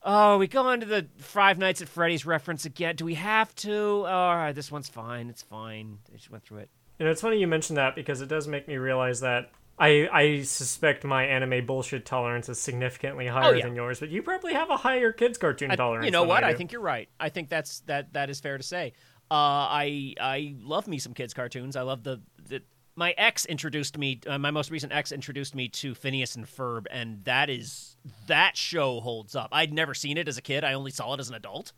[0.03, 2.95] "Oh, we go into the Five Nights at Freddy's reference again.
[2.97, 4.07] Do we have to?
[4.07, 5.29] all right, this one's fine.
[5.29, 5.99] It's fine.
[6.13, 8.47] I just went through it." You know, it's funny you mention that because it does
[8.47, 13.53] make me realize that I I suspect my anime bullshit tolerance is significantly oh, higher
[13.53, 13.65] Oh, yeah.
[13.65, 16.05] than yours, but you probably have a higher kids cartoon I- tolerance.
[16.07, 16.43] You know what?
[16.45, 17.09] I, I, think you're right.
[17.21, 18.93] I think that's that that is fair to say.
[19.31, 19.35] Uh,
[19.71, 21.77] I I love me some kids cartoons.
[21.77, 22.63] I love the, the
[22.97, 24.21] my ex introduced me.
[24.27, 28.57] Uh, my most recent ex introduced me to Phineas and Ferb, and that is that
[28.57, 29.51] show holds up.
[29.53, 30.65] I'd never seen it as a kid.
[30.65, 31.73] I only saw it as an adult.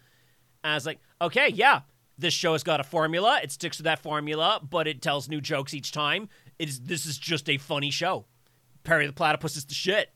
[0.62, 1.80] And I was like, okay, yeah,
[2.18, 3.40] this show has got a formula.
[3.42, 6.28] It sticks to that formula, but it tells new jokes each time.
[6.58, 8.26] It is this is just a funny show.
[8.84, 10.10] Perry the Platypus is the shit.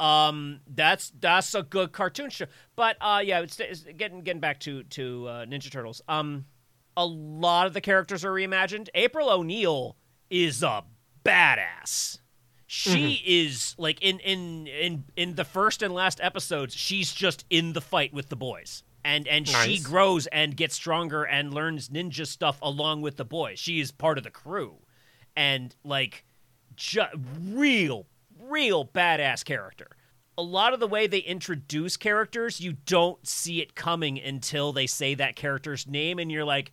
[0.00, 2.46] Um, that's that's a good cartoon show.
[2.76, 6.02] But uh, yeah, it's, it's getting getting back to to uh, Ninja Turtles.
[6.08, 6.44] Um,
[6.96, 8.88] a lot of the characters are reimagined.
[8.94, 9.96] April O'Neil
[10.30, 10.84] is a
[11.24, 12.18] badass.
[12.66, 13.24] She mm-hmm.
[13.24, 17.80] is like in in in in the first and last episodes, she's just in the
[17.80, 18.82] fight with the boys.
[19.04, 23.58] And and she grows and gets stronger and learns ninja stuff along with the boys.
[23.58, 24.78] She is part of the crew.
[25.36, 26.24] And like
[26.74, 27.02] ju-
[27.42, 28.06] real
[28.40, 29.88] real badass character.
[30.36, 34.86] A lot of the way they introduce characters, you don't see it coming until they
[34.86, 36.72] say that character's name and you're like,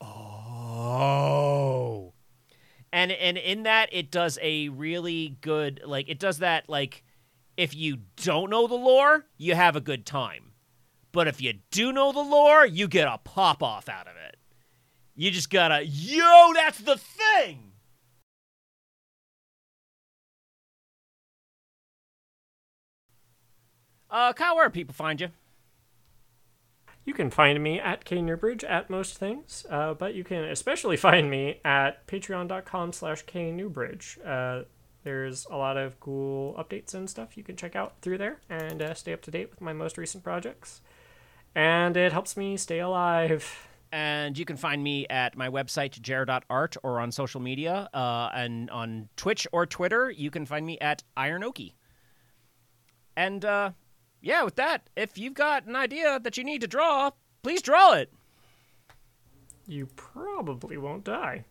[0.00, 1.20] "Oh."
[2.92, 7.04] and and in that it does a really good like it does that like
[7.56, 10.52] if you don't know the lore you have a good time.
[11.12, 14.36] But if you do know the lore you get a pop off out of it.
[15.14, 17.69] You just gotta yo that's the thing
[24.10, 25.28] uh kyle where do people find you
[27.04, 31.30] You can find me at Knewbridge at most things, uh, but you can especially find
[31.30, 34.18] me at patreon.com slash Knewbridge.
[34.24, 34.64] Uh,
[35.02, 38.82] there's a lot of cool updates and stuff you can check out through there and
[38.82, 40.82] uh, stay up to date with my most recent projects.
[41.54, 43.66] And it helps me stay alive.
[43.90, 47.88] And you can find me at my website, jared.art, or on social media.
[47.92, 51.72] Uh, and on Twitch or Twitter, you can find me at Ironohki.
[53.16, 53.70] And uh,
[54.20, 57.10] yeah, with that, if you've got an idea that you need to draw,
[57.42, 58.12] please draw it.
[59.66, 61.44] You probably won't die.